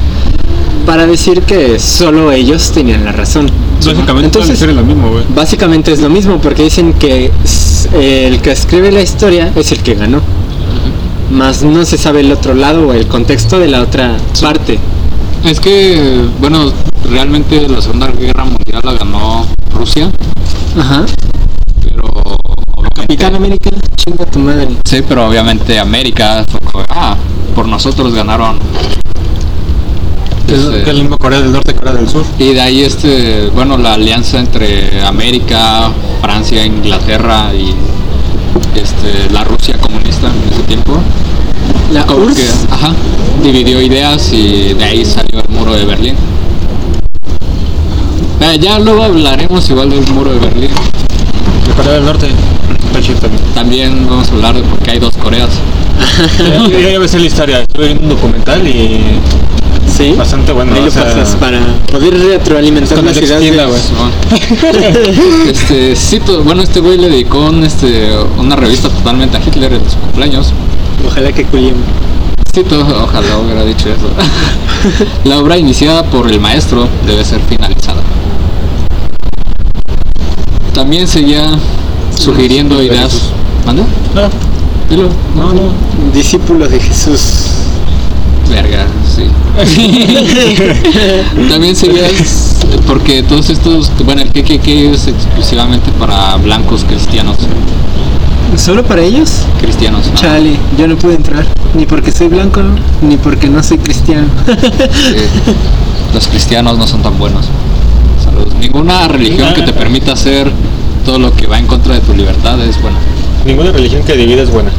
Para 0.86 1.06
decir 1.06 1.42
que 1.42 1.78
solo 1.78 2.32
ellos 2.32 2.72
tenían 2.72 3.04
la 3.04 3.12
razón. 3.12 3.50
Básicamente, 3.84 4.26
Entonces- 4.26 4.62
es 4.62 4.74
lo 4.74 4.82
mismo. 4.82 5.10
Básicamente 5.34 5.92
es 5.92 6.00
lo 6.00 6.08
mismo 6.08 6.38
porque 6.40 6.64
dicen 6.64 6.94
que 6.94 7.30
el 7.94 8.40
que 8.40 8.52
escribe 8.52 8.90
la 8.92 9.02
historia 9.02 9.52
es 9.54 9.72
el 9.72 9.78
que 9.82 9.94
ganó. 9.94 10.20
Más 11.30 11.62
no 11.62 11.84
se 11.84 11.98
sabe 11.98 12.20
el 12.20 12.32
otro 12.32 12.54
lado 12.54 12.88
o 12.88 12.92
el 12.92 13.06
contexto 13.06 13.58
de 13.58 13.68
la 13.68 13.82
otra 13.82 14.16
parte. 14.40 14.78
Es 15.44 15.60
que, 15.60 16.24
bueno, 16.40 16.72
realmente 17.10 17.66
la 17.68 17.80
Segunda 17.80 18.08
Guerra 18.08 18.44
Mundial 18.44 18.80
la 18.84 18.92
ganó 18.92 19.46
Rusia, 19.74 20.10
Ajá. 20.78 21.04
Capitán 23.02 23.34
América, 23.34 23.70
chinga 23.96 24.24
tu 24.26 24.38
madre. 24.38 24.68
sí, 24.84 25.02
pero 25.08 25.26
obviamente 25.28 25.78
América 25.78 26.44
fue 26.70 26.84
ah, 26.88 27.16
por 27.54 27.66
nosotros 27.66 28.14
ganaron. 28.14 28.58
Es, 30.48 30.60
que 30.84 30.90
es 30.90 30.96
lo 30.96 31.02
mismo 31.02 31.18
Corea 31.18 31.40
del 31.40 31.52
Norte 31.52 31.74
Corea 31.74 31.94
del 31.94 32.08
Sur. 32.08 32.24
y 32.38 32.52
de 32.52 32.60
ahí 32.60 32.82
este, 32.82 33.48
bueno, 33.54 33.76
la 33.76 33.94
alianza 33.94 34.38
entre 34.38 35.02
América, 35.02 35.90
Francia, 36.20 36.64
Inglaterra 36.64 37.52
y 37.54 37.74
este, 38.78 39.30
la 39.32 39.44
Rusia 39.44 39.78
comunista 39.78 40.28
en 40.28 40.52
ese 40.52 40.62
tiempo, 40.62 40.98
La 41.90 42.04
como 42.06 42.26
URSS. 42.26 42.36
que, 42.36 42.72
ajá, 42.74 42.92
dividió 43.42 43.80
ideas 43.82 44.32
y 44.32 44.74
de 44.74 44.84
ahí 44.84 45.04
salió 45.04 45.40
el 45.40 45.48
muro 45.48 45.74
de 45.74 45.84
Berlín. 45.86 46.14
Eh, 48.40 48.58
ya 48.60 48.78
luego 48.78 49.02
hablaremos 49.04 49.68
igual 49.70 49.90
del 49.90 50.06
muro 50.12 50.32
de 50.32 50.38
Berlín. 50.38 50.70
De 51.66 51.72
Corea 51.74 51.92
del 51.94 52.04
Norte. 52.04 52.28
También. 53.54 54.06
Vamos 54.08 54.28
a 54.28 54.32
hablar 54.32 54.54
de 54.54 54.62
por 54.62 54.78
qué 54.80 54.92
hay 54.92 54.98
dos 54.98 55.16
Coreas. 55.16 55.50
Ya, 56.70 56.90
ya, 56.92 56.98
ves 56.98 57.14
la 57.14 57.20
historia. 57.26 57.60
Estuve 57.60 57.86
viendo 57.86 58.02
un 58.04 58.08
documental 58.10 58.66
y 58.66 59.00
Sí. 59.96 60.14
bastante 60.16 60.52
bueno. 60.52 60.74
Ahí 60.74 60.80
o 60.82 60.84
lo 60.86 60.90
sea, 60.90 61.04
pasas 61.04 61.36
para 61.36 61.60
poder 61.90 62.18
retroalimentar 62.18 62.98
ideas 62.98 63.16
extienda, 63.18 63.66
de- 63.66 65.50
este, 65.50 65.96
sí, 65.96 66.18
to- 66.20 66.42
bueno, 66.44 66.62
este 66.62 66.80
güey 66.80 66.96
le 66.98 67.08
dedicó 67.10 67.40
un, 67.40 67.62
este, 67.62 68.08
una 68.38 68.56
revista 68.56 68.88
totalmente 68.88 69.36
a 69.36 69.40
Hitler 69.40 69.72
en 69.74 69.90
su 69.90 69.96
cumpleaños. 69.98 70.52
Ojalá 71.06 71.30
que 71.32 71.44
culiemos. 71.44 71.82
Sí, 72.54 72.62
ojalá 72.70 73.38
hubiera 73.38 73.64
dicho 73.64 73.88
eso. 73.90 74.08
La 75.24 75.38
obra 75.38 75.56
iniciada 75.58 76.02
por 76.04 76.30
el 76.30 76.40
maestro 76.40 76.88
debe 77.06 77.24
ser 77.24 77.40
finalizada. 77.48 78.02
También 80.74 81.06
seguía 81.06 81.50
sugiriendo 82.22 82.82
ideas. 82.82 83.30
¿Manda? 83.66 83.82
No, 84.14 84.28
Dilo. 84.88 85.08
no, 85.36 85.52
no. 85.52 85.72
Discípulos 86.14 86.70
de 86.70 86.80
Jesús. 86.80 87.20
Verga, 88.48 88.86
sí. 89.14 89.24
También 91.50 91.74
serías, 91.74 92.56
porque 92.86 93.22
todos 93.22 93.48
estos, 93.50 93.90
bueno, 94.04 94.22
el 94.22 94.28
KKK 94.28 94.68
es 94.92 95.06
exclusivamente 95.08 95.90
para 95.98 96.36
blancos 96.36 96.84
cristianos. 96.84 97.36
¿Solo 98.56 98.82
para 98.84 99.00
ellos? 99.02 99.42
Cristianos. 99.60 100.04
ah, 100.12 100.14
Chale, 100.14 100.56
yo 100.78 100.86
no 100.86 100.96
pude 100.96 101.14
entrar. 101.14 101.46
Ni 101.74 101.86
porque 101.86 102.12
soy 102.12 102.28
blanco, 102.28 102.60
ni 103.00 103.16
porque 103.16 103.48
no 103.48 103.62
soy 103.62 103.78
cristiano. 103.78 104.26
eh, 104.46 105.28
los 106.12 106.26
cristianos 106.28 106.76
no 106.76 106.86
son 106.86 107.02
tan 107.02 107.18
buenos. 107.18 107.46
Saludos. 108.22 108.54
Ninguna 108.60 109.08
religión 109.08 109.54
que 109.54 109.62
te 109.62 109.72
permita 109.72 110.12
hacer 110.12 110.52
todo 111.04 111.18
lo 111.18 111.34
que 111.34 111.46
va 111.46 111.58
en 111.58 111.66
contra 111.66 111.94
de 111.94 112.00
tu 112.00 112.14
libertad 112.14 112.60
es 112.60 112.80
buena. 112.80 112.98
Ninguna 113.44 113.72
religión 113.72 114.02
que 114.04 114.16
divida 114.16 114.42
es 114.42 114.50
buena. 114.50 114.70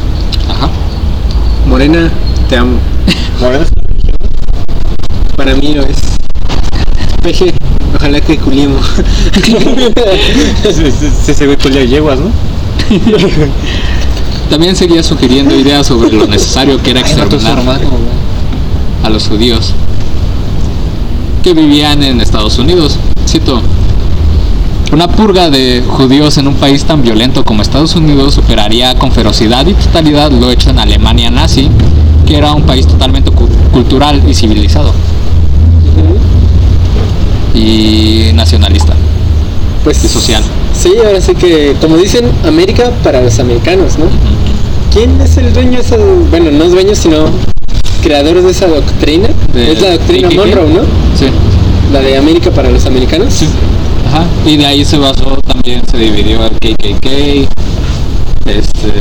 Ajá. 0.50 0.70
Morena, 1.68 2.10
te 2.50 2.58
amo. 2.58 2.78
Morena 3.40 3.64
es 3.64 3.72
una 3.72 3.88
religión. 3.88 4.16
Para 5.36 5.56
mí 5.56 5.74
lo 5.74 5.84
es. 5.84 5.98
Peje, 7.22 7.54
ojalá 7.96 8.22
que 8.22 8.38
culiemos. 8.38 8.86
Sí, 11.26 11.34
se 11.34 11.48
ve 11.48 11.58
con 11.58 11.72
yeguas, 11.72 12.20
¿no? 12.20 12.32
También 14.50 14.76
seguía 14.76 15.02
sugiriendo 15.04 15.56
ideas 15.56 15.88
sobre 15.88 16.12
lo 16.12 16.28
necesario 16.28 16.82
que 16.82 16.92
era 16.92 17.00
exterminar 17.00 17.60
a 19.04 19.10
los 19.10 19.28
judíos 19.28 19.74
que 21.44 21.54
vivían 21.54 22.04
en 22.04 22.22
Estados 22.22 22.58
Unidos. 22.58 22.98
Cito, 23.28 23.62
una 24.94 25.08
purga 25.08 25.50
de 25.50 25.84
judíos 25.88 26.38
en 26.38 26.48
un 26.48 26.54
país 26.56 26.84
tan 26.86 27.02
violento 27.02 27.44
como 27.44 27.62
Estados 27.62 27.96
Unidos 27.96 28.36
superaría 28.36 28.94
con 28.96 29.12
ferocidad 29.12 29.66
y 29.68 29.74
totalidad 29.74 30.32
lo 30.32 30.52
hecho 30.52 30.70
en 30.70 30.80
Alemania 30.80 31.30
nazi, 31.32 31.70
que 32.28 32.38
era 32.38 32.54
un 32.54 32.64
país 32.64 32.86
totalmente 32.88 33.32
cu- 33.32 33.50
cultural 33.72 34.22
y 34.28 34.34
civilizado. 34.34 34.94
Y 37.54 38.32
nacionalista. 38.34 38.94
Pues 39.84 40.04
Y 40.04 40.08
social. 40.08 40.42
Sí, 40.80 40.92
ahora 41.06 41.22
sí 41.22 41.34
que, 41.36 41.76
como 41.82 41.98
dicen, 41.98 42.26
América 42.48 42.92
para 43.04 43.22
los 43.22 43.38
americanos, 43.40 43.98
¿no? 44.00 44.06
¿Quién 44.94 45.20
es 45.22 45.38
el 45.38 45.54
dueño 45.54 45.72
de 45.72 45.80
esa, 45.82 45.98
bueno, 46.30 46.52
no 46.52 46.64
es 46.66 46.72
dueño, 46.72 46.96
sino 46.96 47.26
creador 48.02 48.42
de 48.42 48.52
esa 48.52 48.68
doctrina? 48.68 49.30
De- 49.54 49.72
es 49.72 49.82
la 49.82 49.92
doctrina. 49.92 50.30
Monroe, 50.36 50.70
¿no? 50.70 50.82
Sí. 51.18 51.26
La 51.92 52.00
de 52.02 52.18
América 52.18 52.50
para 52.52 52.70
los 52.70 52.86
americanos. 52.86 53.34
Ajá. 54.14 54.26
Y 54.46 54.58
de 54.58 54.66
ahí 54.66 54.86
se 54.86 54.98
basó 54.98 55.38
también, 55.48 55.82
se 55.90 55.98
dividió 55.98 56.40
el 56.46 56.52
KKK. 56.52 57.08
Este. 58.46 58.92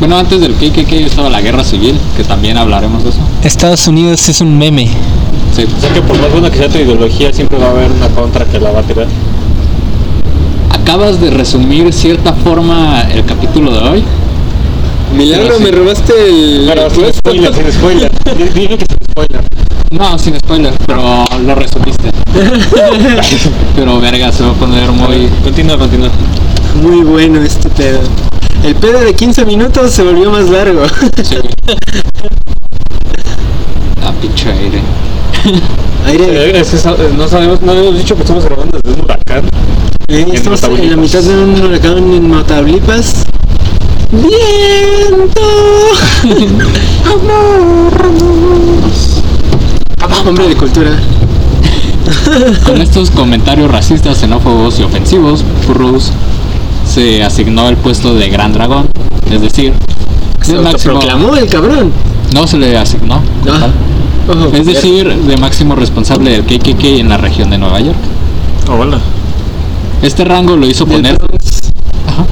Bueno, 0.00 0.18
antes 0.18 0.40
del 0.40 0.54
KKK 0.54 0.92
estaba 1.06 1.30
la 1.30 1.40
guerra 1.40 1.62
civil, 1.64 1.98
que 2.16 2.24
también 2.24 2.56
hablaremos 2.58 3.04
de 3.04 3.10
eso. 3.10 3.18
Estados 3.44 3.86
Unidos 3.86 4.28
es 4.28 4.40
un 4.40 4.58
meme. 4.58 4.88
Sí. 5.56 5.64
O 5.64 5.80
sea 5.80 5.92
que 5.92 6.02
por 6.02 6.18
más 6.18 6.30
buena 6.32 6.50
que 6.50 6.58
sea 6.58 6.68
tu 6.68 6.78
ideología, 6.78 7.32
siempre 7.32 7.58
va 7.58 7.66
a 7.66 7.70
haber 7.70 7.90
una 7.90 8.08
contra 8.08 8.44
que 8.44 8.58
la 8.58 8.70
va 8.72 8.80
a 8.80 8.82
tirar. 8.82 9.06
Acabas 10.70 11.20
de 11.20 11.30
resumir 11.30 11.92
cierta 11.92 12.32
forma 12.32 13.02
el 13.14 13.24
capítulo 13.24 13.70
de 13.72 13.88
hoy. 13.88 14.04
Milagro, 15.16 15.58
sí. 15.58 15.62
me 15.64 15.70
robaste 15.70 16.12
el 16.28 16.64
Pero 16.66 16.90
spoiler, 17.12 17.54
sin 17.54 17.72
spoiler. 17.72 18.10
Di- 18.36 18.60
Dime 18.60 18.78
que 18.78 18.86
sin 18.86 18.98
spoiler. 19.10 19.40
No, 19.92 20.18
sin 20.18 20.36
spoiler, 20.38 20.72
pero 20.86 21.24
lo 21.46 21.54
resumiste. 21.54 22.10
pero 23.76 24.00
verga, 24.00 24.32
se 24.32 24.42
va 24.42 24.50
a 24.50 24.54
poner 24.54 24.90
muy. 24.90 25.28
Continúa, 25.44 25.76
continúa. 25.78 26.08
Muy 26.82 27.02
bueno 27.04 27.40
este 27.42 27.68
pedo. 27.70 28.00
El 28.64 28.74
pedo 28.76 29.00
de 29.00 29.14
15 29.14 29.44
minutos 29.44 29.90
se 29.90 30.02
volvió 30.02 30.30
más 30.30 30.48
largo. 30.48 30.82
Sí. 31.22 31.36
Ah, 34.04 34.12
pinche 34.20 34.50
aire. 34.50 34.80
Aire, 36.08 36.24
Eh, 36.26 36.58
es- 36.60 36.74
es- 36.74 36.84
no 37.16 37.28
sabemos, 37.28 37.62
no 37.62 37.70
habíamos 37.70 37.96
dicho 37.96 38.16
que 38.16 38.22
estamos 38.22 38.44
grabando 38.44 38.76
desde 38.82 38.98
un 38.98 39.04
huracán. 39.04 39.44
eh, 40.08 40.24
en 40.26 40.34
estamos 40.34 40.60
en 40.64 40.90
la 40.90 40.96
mitad 40.96 41.20
de 41.20 41.30
un 41.44 41.62
huracán 41.62 41.98
en 41.98 42.28
Motaulipas. 42.28 43.24
¡Viento! 44.10 45.40
¡Amor! 47.06 47.92
Hombre 50.26 50.48
de 50.48 50.56
cultura. 50.56 50.90
Con 52.66 52.80
estos 52.80 53.10
comentarios 53.10 53.70
racistas, 53.70 54.18
xenófobos 54.18 54.78
y 54.80 54.82
ofensivos, 54.82 55.44
Purrus 55.66 56.10
se 56.86 57.22
asignó 57.22 57.68
el 57.68 57.76
puesto 57.76 58.14
de 58.14 58.28
Gran 58.28 58.52
Dragón, 58.52 58.88
es 59.30 59.40
decir, 59.40 59.72
Se 60.40 60.54
de 60.56 60.60
máximo, 60.62 60.94
autoproclamó 60.94 61.36
el 61.36 61.46
cabrón. 61.48 61.92
no 62.34 62.46
se 62.46 62.58
le 62.58 62.76
asignó, 62.76 63.20
Ah. 63.48 63.68
es 64.52 64.66
decir, 64.66 65.08
de 65.14 65.36
máximo 65.36 65.74
responsable 65.76 66.30
del 66.30 66.44
KKK 66.44 66.98
en 67.00 67.08
la 67.08 67.16
región 67.18 67.50
de 67.50 67.58
Nueva 67.58 67.80
York. 67.80 67.98
Hola. 68.68 68.98
Este 70.02 70.24
rango 70.24 70.56
lo 70.56 70.66
hizo 70.66 70.86
poner. 70.86 71.16
Ajá. 72.08 72.26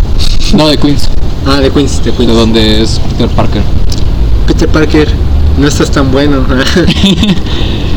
no 0.55 0.67
de 0.69 0.77
Queens, 0.77 1.09
Ah, 1.47 1.61
de 1.61 1.71
Queens, 1.71 2.03
de 2.05 2.11
de 2.11 2.17
Queens. 2.17 2.35
donde 2.35 2.83
es 2.83 3.01
Peter 3.11 3.29
Parker. 3.29 3.63
Peter 4.47 4.69
Parker, 4.69 5.09
no 5.61 5.69
estás 5.69 5.91
tan 5.91 6.11
bueno. 6.11 6.45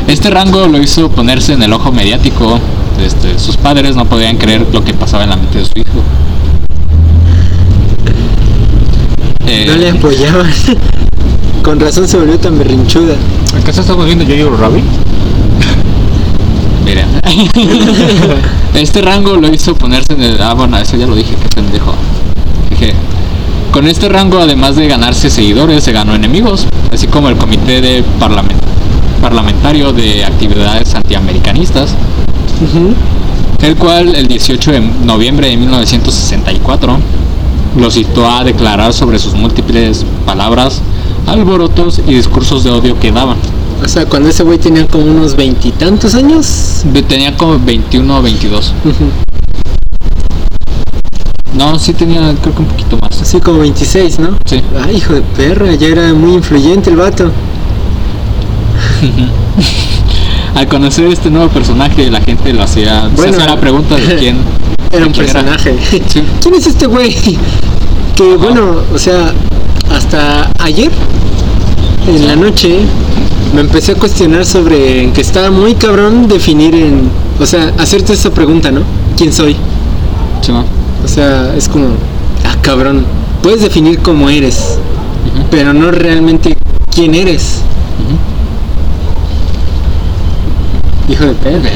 Este 0.08 0.30
rango 0.30 0.68
lo 0.68 0.80
hizo 0.80 1.10
ponerse 1.10 1.54
en 1.54 1.64
el 1.64 1.72
ojo 1.72 1.92
mediático. 1.92 2.60
Este, 3.02 3.40
sus 3.40 3.56
padres 3.56 3.96
no 3.96 4.06
podían 4.06 4.38
creer 4.38 4.68
lo 4.72 4.84
que 4.84 4.94
pasaba 4.94 5.24
en 5.24 5.30
la 5.30 5.38
mente 5.38 5.60
de 5.60 5.66
su 5.66 5.80
hijo. 5.80 6.04
Eh, 9.48 9.66
no 9.66 9.76
le 9.76 9.90
apoyaban. 9.90 10.52
Con 11.64 11.80
razón 11.80 12.08
se 12.08 12.18
volvió 12.18 12.38
tan 12.38 12.60
berrinchuda. 12.60 13.16
¿Acaso 13.58 13.82
estamos 13.82 14.06
viendo 14.06 14.26
Jojo 14.26 14.58
Rabbit? 14.58 14.84
Mira. 16.86 17.08
este 18.76 19.02
rango 19.02 19.38
lo 19.38 19.54
hizo 19.54 19.74
ponerse 19.74 20.14
en 20.14 20.22
el. 20.22 20.42
Ah, 20.42 20.54
bueno, 20.54 20.78
eso 20.78 20.98
ya 20.98 21.08
lo 21.08 21.16
dije, 21.16 21.34
qué 21.42 21.48
pendejo. 21.56 21.96
Dije. 22.70 22.94
Con 23.74 23.88
este 23.88 24.08
rango, 24.08 24.38
además 24.40 24.76
de 24.76 24.88
ganarse 24.88 25.30
seguidores, 25.32 25.84
se 25.84 25.92
ganó 25.92 26.14
enemigos, 26.14 26.68
así 26.92 27.08
como 27.08 27.28
el 27.30 27.36
Comité 27.38 27.82
de 27.82 28.04
Parlament- 28.20 28.62
Parlamentario 29.20 29.92
de 29.94 30.24
Actividades 30.26 30.94
Antiamericanistas, 30.94 31.96
el 33.64 33.76
cual 33.76 34.14
el 34.16 34.28
18 34.28 34.72
de 34.74 34.80
noviembre 35.06 35.48
de 35.48 35.58
1964 35.58 36.98
lo 37.80 37.90
citó 37.90 38.30
a 38.30 38.44
declarar 38.44 38.94
sobre 38.94 39.18
sus 39.18 39.34
múltiples 39.34 40.06
palabras, 40.26 40.80
alborotos 41.26 42.00
y 42.08 42.14
discursos 42.14 42.64
de 42.64 42.70
odio 42.70 43.00
que 43.00 43.12
daban. 43.12 43.38
O 43.84 43.88
sea, 43.88 44.06
cuando 44.06 44.30
ese 44.30 44.44
güey 44.44 44.60
tenía 44.60 44.86
como 44.88 45.06
unos 45.06 45.36
veintitantos 45.36 46.14
años. 46.14 46.84
Tenía 47.08 47.36
como 47.36 47.58
21 47.60 48.18
o 48.20 48.22
22. 48.22 48.74
Ujú. 48.86 48.94
No, 51.58 51.78
sí 51.78 51.94
tenía 51.94 52.34
creo 52.42 52.56
que 52.56 52.62
un 52.62 52.68
poquito 52.68 52.98
más. 52.98 53.22
Así 53.22 53.40
como 53.40 53.60
26, 53.60 54.20
¿no? 54.20 54.38
Sí. 54.46 54.62
Ay, 54.84 54.98
hijo 54.98 55.14
de 55.14 55.22
perra, 55.22 55.74
ya 55.76 55.88
era 55.88 56.14
muy 56.14 56.34
influyente 56.34 56.90
el 56.90 56.98
vato. 56.98 57.32
Al 60.56 60.68
conocer 60.68 61.08
este 61.08 61.30
nuevo 61.30 61.50
personaje, 61.50 62.10
la 62.12 62.22
gente 62.22 62.54
lo 62.54 62.64
hacía, 62.64 63.10
se 63.10 63.16
Bueno, 63.16 63.38
hacía 63.38 63.46
la 63.48 63.60
pregunta 63.60 63.96
de 63.96 64.16
quién 64.16 64.38
Era 64.92 65.08
un 65.08 65.12
quién 65.12 65.26
personaje. 65.26 65.76
Sí. 66.08 66.24
¿Quién 66.42 66.56
es 66.56 66.68
este 66.68 66.86
güey? 66.86 67.16
Que 68.16 68.36
bueno, 68.36 68.76
o 68.94 69.00
sea, 69.00 69.34
hasta 69.92 70.52
ayer 70.60 70.92
en 72.08 72.28
la 72.28 72.36
noche 72.36 72.78
me 73.56 73.62
empecé 73.62 73.94
a 73.94 73.96
cuestionar 73.96 74.46
sobre 74.46 75.12
que 75.14 75.22
estaba 75.22 75.50
muy 75.50 75.74
cabrón 75.74 76.28
definir 76.28 76.76
en, 76.76 77.10
o 77.40 77.46
sea, 77.48 77.74
hacerte 77.80 78.14
esa 78.14 78.30
pregunta, 78.30 78.70
¿no? 78.70 78.82
¿Quién 79.18 79.34
soy? 79.34 79.56
Sí, 80.42 80.52
¿no? 80.52 80.64
O 81.04 81.08
sea, 81.08 81.54
es 81.56 81.68
como, 81.68 81.88
ah, 82.46 82.56
cabrón, 82.62 83.06
puedes 83.42 83.62
definir 83.62 84.00
cómo 84.00 84.30
eres, 84.30 84.80
pero 85.52 85.74
no 85.74 85.92
realmente 85.92 86.56
quién 86.94 87.14
eres. 87.16 87.60
Hijo 91.10 91.26
de 91.26 91.34
perra. 91.34 91.70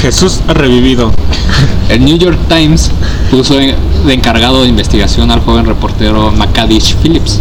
Jesús 0.00 0.40
ha 0.48 0.54
revivido. 0.54 1.12
El 1.88 2.04
New 2.04 2.16
York 2.18 2.38
Times 2.48 2.90
puso 3.30 3.54
de 3.56 3.74
encargado 4.08 4.62
de 4.62 4.68
investigación 4.68 5.30
al 5.30 5.40
joven 5.40 5.66
reportero 5.66 6.30
Macadish 6.32 6.96
Phillips. 7.02 7.40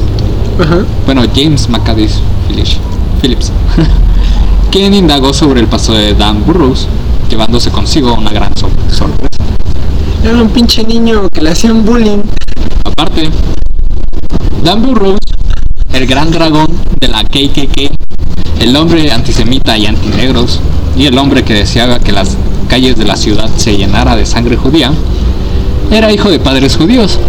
Ajá. 0.60 0.80
Bueno, 1.06 1.24
James 1.36 1.70
Macadish 1.70 2.16
Phillips. 2.48 2.78
Phillips. 3.22 3.52
quien 4.72 4.94
indagó 4.94 5.34
sobre 5.34 5.62
el 5.62 5.68
paso 5.68 5.94
de 5.94 6.14
Dan 6.14 6.44
Burroughs, 6.46 6.88
llevándose 7.30 7.70
consigo 7.72 8.14
una 8.14 8.32
gran 8.32 8.56
sor- 8.58 8.70
sorpresa. 8.72 8.77
Era 10.24 10.42
un 10.42 10.50
pinche 10.50 10.84
niño 10.84 11.30
que 11.30 11.42
le 11.42 11.52
hacían 11.52 11.86
bullying. 11.86 12.22
Aparte, 12.84 13.30
Dan 14.64 14.82
Burroughs, 14.82 15.20
el 15.94 16.08
gran 16.08 16.32
dragón 16.32 16.68
de 17.00 17.08
la 17.08 17.24
KKK, 17.24 17.92
el 18.60 18.76
hombre 18.76 19.12
antisemita 19.12 19.78
y 19.78 19.86
antinegros, 19.86 20.60
y 20.98 21.06
el 21.06 21.18
hombre 21.18 21.44
que 21.44 21.54
deseaba 21.54 22.00
que 22.00 22.12
las 22.12 22.36
calles 22.68 22.98
de 22.98 23.06
la 23.06 23.16
ciudad 23.16 23.50
se 23.56 23.78
llenara 23.78 24.16
de 24.16 24.26
sangre 24.26 24.58
judía, 24.58 24.92
era 25.92 26.12
hijo 26.12 26.30
de 26.30 26.40
padres 26.40 26.76
judíos. 26.76 27.20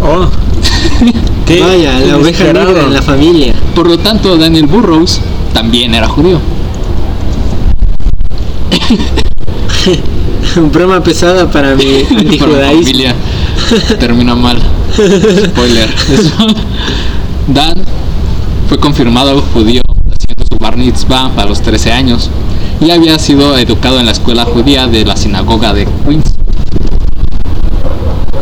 Oh, 0.00 0.28
¿Qué? 1.46 1.60
Vaya, 1.60 1.98
la 2.00 2.18
oveja 2.18 2.52
negra 2.52 2.82
en 2.82 2.94
la 2.94 3.02
familia. 3.02 3.54
Por 3.74 3.88
lo 3.88 3.98
tanto, 3.98 4.36
Daniel 4.36 4.66
Burroughs 4.66 5.20
también 5.52 5.94
era 5.94 6.08
judío. 6.08 6.38
Broma 10.72 11.02
pesada 11.02 11.50
para 11.50 11.74
mi 11.74 12.04
antijudaísmo. 12.10 12.82
familia 12.82 13.14
termina 13.98 14.34
mal. 14.34 14.58
Spoiler. 14.92 15.88
Dan 17.48 17.74
fue 18.68 18.78
confirmado 18.78 19.42
judío 19.52 19.82
haciendo 20.12 20.44
su 20.48 20.56
bar 20.58 20.76
mitzvah 20.76 21.30
a 21.36 21.44
los 21.44 21.60
13 21.60 21.92
años 21.92 22.30
y 22.80 22.90
había 22.90 23.18
sido 23.18 23.56
educado 23.58 24.00
en 24.00 24.06
la 24.06 24.12
escuela 24.12 24.44
judía 24.44 24.86
de 24.86 25.04
la 25.04 25.16
sinagoga 25.16 25.72
de 25.72 25.86
Queens. 26.06 26.34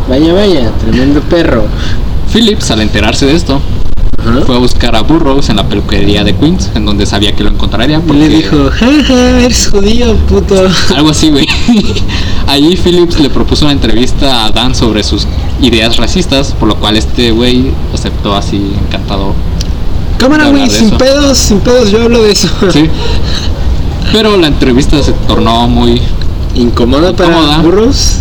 Vaya, 0.09 0.33
vaya, 0.33 0.71
tremendo 0.81 1.21
perro. 1.21 1.65
Phillips, 2.33 2.71
al 2.71 2.81
enterarse 2.81 3.27
de 3.27 3.35
esto, 3.35 3.61
fue 4.47 4.55
a 4.55 4.59
buscar 4.59 4.95
a 4.97 5.03
Burroughs 5.03 5.49
en 5.49 5.57
la 5.57 5.65
peluquería 5.69 6.23
de 6.25 6.35
Queens, 6.35 6.71
en 6.75 6.87
donde 6.87 7.07
sabía 7.07 7.35
que 7.35 7.43
lo 7.43 7.51
encontraría. 7.51 7.99
Y 7.99 8.01
Porque 8.01 8.21
le 8.21 8.29
dijo, 8.29 8.71
jaja, 8.71 9.41
eres 9.41 9.69
judío, 9.69 10.15
puto. 10.29 10.55
Algo 10.97 11.11
así, 11.11 11.31
güey. 11.31 11.47
Allí 12.47 12.77
Phillips 12.77 13.19
le 13.21 13.31
propuso 13.31 13.65
una 13.65 13.73
entrevista 13.73 14.45
a 14.47 14.51
Dan 14.51 14.75
sobre 14.75 15.03
sus 15.03 15.27
ideas 15.61 15.97
racistas, 15.97 16.53
por 16.59 16.69
lo 16.69 16.77
cual 16.77 16.97
este 16.97 17.31
güey 17.33 17.71
aceptó 17.95 18.35
así 18.37 18.73
encantado. 18.87 19.33
Cámara, 20.19 20.47
hablar 20.47 20.67
güey, 20.67 20.79
sin 20.79 20.89
eso. 20.89 20.99
pedos, 20.99 21.39
sin 21.39 21.61
pedos, 21.61 21.91
yo 21.91 22.03
hablo 22.03 22.23
de 22.23 22.33
eso. 22.33 22.49
Sí. 22.71 22.89
Pero 24.13 24.37
la 24.37 24.49
entrevista 24.49 25.03
se 25.03 25.13
tornó 25.27 25.67
muy 25.69 26.01
Incómoda 26.55 27.13
para 27.15 27.59
burros. 27.59 28.17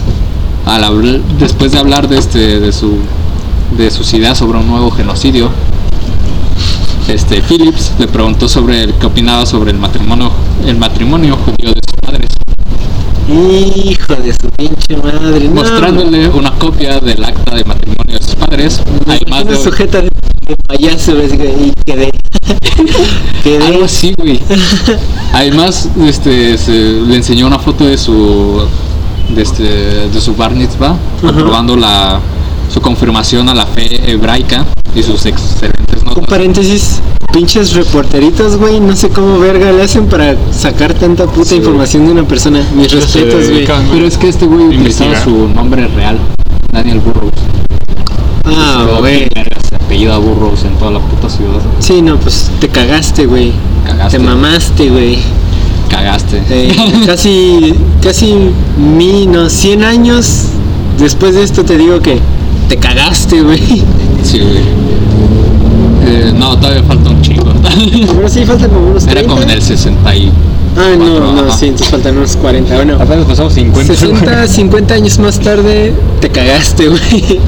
al 0.66 0.84
habl- 0.84 1.22
después 1.38 1.74
de 1.74 1.80
hablar 1.80 2.08
de 2.08 2.18
este 2.18 2.60
de 2.60 2.72
su 2.72 2.98
de 3.78 3.90
sus 3.92 4.14
ideas 4.14 4.38
sobre 4.38 4.58
un 4.60 4.68
nuevo 4.68 4.90
genocidio. 4.92 5.50
Este 7.13 7.41
Phillips 7.41 7.91
le 8.00 8.08
preguntó 8.08 8.47
sobre 8.47 8.84
el- 8.84 8.93
qué 8.95 9.06
opinaba 9.06 9.45
sobre 9.45 9.71
el 9.71 9.78
matrimonio 9.78 10.32
el 10.65 10.78
matrimonio 10.78 11.36
judío 11.38 11.74
de 11.74 11.80
sus 11.86 12.00
padres, 12.02 12.30
Hijo 13.30 14.15
de 14.15 14.34
su 14.34 14.50
pinche 14.58 14.97
madre. 14.97 15.47
no. 15.47 15.56
mostrándole 15.56 16.28
una 16.30 16.52
copia 16.54 17.00
del 17.00 17.24
acta 17.24 17.56
de 17.56 17.63
matrimonio 17.65 18.17
de 18.17 18.24
sus 18.24 18.36
padres, 18.36 18.82
además 19.08 19.45
de 19.47 19.58
sujeta 19.58 20.02
de, 20.02 20.10
de 20.47 20.56
payaso, 20.67 21.13
y 21.21 21.71
quedé. 21.86 22.12
quedé. 23.43 23.65
Algo 23.65 23.86
así, 23.86 24.13
güey. 24.17 24.39
Además, 25.34 25.89
este, 26.06 26.58
se- 26.58 27.02
le 27.08 27.15
enseñó 27.15 27.47
una 27.47 27.60
foto 27.60 27.86
de 27.86 27.97
su, 27.97 28.62
de 29.36 29.41
este, 29.41 29.63
de 29.63 30.21
su 30.21 30.36
bar 30.36 30.54
mitzvah, 30.56 30.95
comprobando 31.21 31.76
la, 31.76 32.19
su 32.73 32.81
confirmación 32.81 33.49
a 33.49 33.53
la 33.53 33.65
fe 33.65 34.12
hebraica 34.12 34.65
y 34.95 35.03
sus 35.03 35.25
excelentes 35.25 35.99
Un 36.01 36.05
notas. 36.05 36.25
paréntesis, 36.27 36.99
pinches 37.34 37.73
reporteritos, 37.73 38.57
güey, 38.57 38.79
no 38.79 38.95
sé 38.95 39.10
cómo 39.10 39.39
verga 39.39 39.71
le 39.71 39.84
hacen 39.84 40.07
para 40.07 40.36
sacar 40.51 40.93
tanta 40.93 41.25
puta 41.25 41.49
Sí. 41.49 41.55
información 41.57 42.05
de 42.05 42.12
una 42.13 42.23
persona. 42.23 42.62
Mis 42.75 42.91
respetos, 42.91 43.49
güey. 43.49 43.67
Pero 43.91 44.05
es 44.07 44.17
que 44.17 44.29
este 44.29 44.45
güey 44.45 44.65
utilizaba 44.67 45.21
su 45.23 45.47
nombre 45.49 45.88
real, 45.88 46.17
Daniel 46.71 46.99
Burroughs. 46.99 47.39
Ah, 48.45 48.86
güey. 48.99 49.27
Se 49.69 49.75
apellida 49.75 50.17
Burroughs 50.17 50.63
en 50.65 50.73
toda 50.77 50.91
la 50.91 50.99
puta 50.99 51.29
ciudad. 51.29 51.62
Sí, 51.79 52.01
no, 52.01 52.17
pues 52.17 52.49
te 52.60 52.67
cagaste, 52.67 53.25
güey. 53.25 53.53
Cagaste. 53.86 54.17
Te 54.17 54.23
mamaste, 54.23 54.89
güey. 54.89 55.19
Cagaste. 55.89 56.41
Eh, 56.49 56.75
casi, 57.05 57.73
casi 58.01 58.34
mi, 58.77 59.27
no, 59.27 59.49
100 59.49 59.84
años 59.84 60.45
después 60.97 61.36
de 61.36 61.43
esto 61.43 61.63
te 61.65 61.77
digo 61.77 61.99
que 61.99 62.19
te 62.71 62.77
cagaste, 62.77 63.41
güey. 63.41 63.84
Sí, 64.23 64.39
güey. 64.39 64.63
Eh, 66.05 66.31
no, 66.34 66.57
todavía 66.57 66.81
falta 66.84 67.10
un 67.10 67.21
chingo. 67.21 67.51
Pero 68.15 68.29
sí, 68.29 68.45
faltan 68.45 68.69
como 68.69 68.91
unos 68.91 69.03
30. 69.03 69.19
Era 69.19 69.29
como 69.29 69.41
en 69.41 69.49
el 69.49 69.62
60 69.62 70.15
y... 70.15 70.31
Ah, 70.77 70.95
no, 70.97 71.34
no, 71.34 71.41
ajá. 71.41 71.57
sí, 71.57 71.65
entonces 71.65 71.89
faltan 71.89 72.17
unos 72.17 72.38
40. 72.38 72.73
Bueno, 72.73 72.95
Apenas 72.97 73.25
pasamos 73.25 73.51
50. 73.55 73.93
60, 73.93 74.47
50 74.47 74.93
años 74.93 75.19
más 75.19 75.38
tarde 75.41 75.93
te 76.21 76.29
cagaste, 76.29 76.88
güey. 76.88 77.41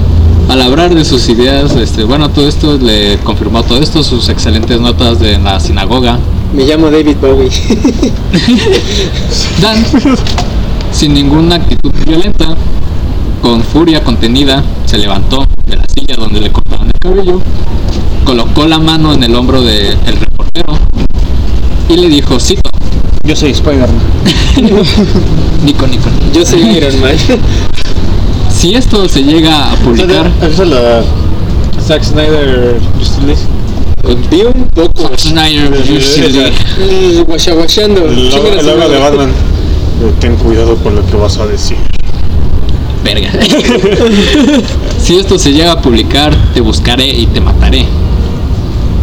Al 0.50 0.62
hablar 0.62 0.94
de 0.94 1.06
sus 1.06 1.30
ideas, 1.30 1.74
este, 1.78 2.04
bueno, 2.04 2.30
todo 2.30 2.50
esto 2.50 2.78
le 2.78 3.18
confirmó 3.20 3.64
todo 3.64 3.82
esto, 3.82 4.04
sus 4.04 4.28
excelentes 4.28 4.82
notas 4.82 5.22
de 5.22 5.40
la 5.40 5.58
sinagoga. 5.62 6.20
Me 6.54 6.66
llamo 6.66 6.92
David 6.92 7.16
Bowie. 7.22 7.50
Dan, 9.62 9.86
sin 10.92 11.14
ninguna 11.14 11.56
actitud 11.56 11.94
violenta, 12.06 12.58
con 13.44 13.62
furia 13.62 14.02
contenida, 14.02 14.64
se 14.86 14.98
levantó 14.98 15.46
de 15.68 15.76
la 15.76 15.84
silla 15.94 16.16
donde 16.16 16.40
le 16.40 16.50
cortaban 16.50 16.88
el 16.88 16.94
cabello, 16.98 17.42
colocó 18.24 18.66
la 18.66 18.80
mano 18.80 19.14
en 19.14 19.22
el 19.22 19.36
hombro 19.36 19.62
del 19.62 19.98
reportero 20.18 20.78
y 21.90 21.98
le 21.98 22.08
dijo, 22.08 22.40
cito, 22.40 22.70
Yo 23.24 23.36
soy 23.36 23.52
Spider-Man. 23.52 23.90
Nico, 25.66 25.86
Nico, 25.88 26.06
Yo 26.34 26.46
soy 26.46 26.62
Iron 26.62 27.02
Man. 27.02 27.18
si 28.50 28.76
esto 28.76 29.10
se 29.10 29.22
llega 29.24 29.74
a 29.74 29.76
publicar, 29.76 30.32
¿Has 30.42 30.48
visto 30.48 30.64
la 30.64 31.04
Zack 31.86 32.02
Snyder? 32.02 32.80
Vi 34.32 34.42
un 34.42 34.70
poco. 34.70 35.18
Snyder, 35.18 36.02
silly. 36.02 36.46
Eh, 36.80 37.24
Guachaguachando. 37.28 38.06
El 38.06 38.30
logo, 38.30 38.90
de. 38.90 39.00
Batman. 39.00 39.32
Ten 40.22 40.38
cuidado 40.38 40.78
con 40.78 40.96
lo 40.96 41.06
que 41.06 41.18
vas 41.18 41.38
a 41.40 41.46
decir. 41.46 41.78
Verga. 43.04 43.32
si 45.00 45.18
esto 45.18 45.38
se 45.38 45.52
llega 45.52 45.74
a 45.74 45.82
publicar, 45.82 46.34
te 46.54 46.62
buscaré 46.62 47.08
y 47.08 47.28
te 47.28 47.42
mataré. 47.42 47.86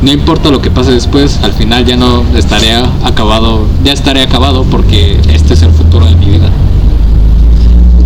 No 0.03 0.11
importa 0.11 0.51
lo 0.51 0.63
que 0.63 0.71
pase 0.71 0.93
después, 0.93 1.39
al 1.43 1.53
final 1.53 1.85
ya 1.85 1.97
no 1.97 2.25
estaré 2.35 2.73
acabado, 3.05 3.67
ya 3.85 3.93
estaré 3.93 4.23
acabado 4.23 4.65
porque 4.65 5.21
este 5.29 5.53
es 5.53 5.63
el 5.63 5.73
futuro 5.73 6.07
de 6.07 6.15
mi 6.15 6.27
vida. 6.27 6.51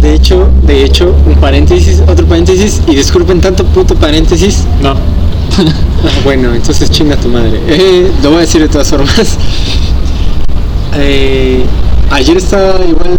De 0.01 0.15
hecho, 0.15 0.49
de 0.67 0.85
hecho, 0.85 1.15
un 1.25 1.37
paréntesis, 1.37 2.03
otro 2.07 2.27
paréntesis, 2.27 2.83
y 2.89 2.97
disculpen 2.97 3.41
tanto 3.41 3.65
puto 3.65 3.95
paréntesis. 3.95 4.65
No. 4.83 4.95
Ah, 6.05 6.11
bueno, 6.23 6.53
entonces 6.53 6.91
chinga 6.91 7.17
tu 7.17 7.29
madre. 7.29 7.59
Eh, 7.69 8.13
lo 8.23 8.31
voy 8.31 8.39
a 8.39 8.41
decir 8.43 8.61
de 8.61 8.69
todas 8.69 8.91
formas. 8.91 9.39
Eh, 10.97 11.65
ayer 12.11 12.37
estaba 12.37 12.85
igual, 12.85 13.19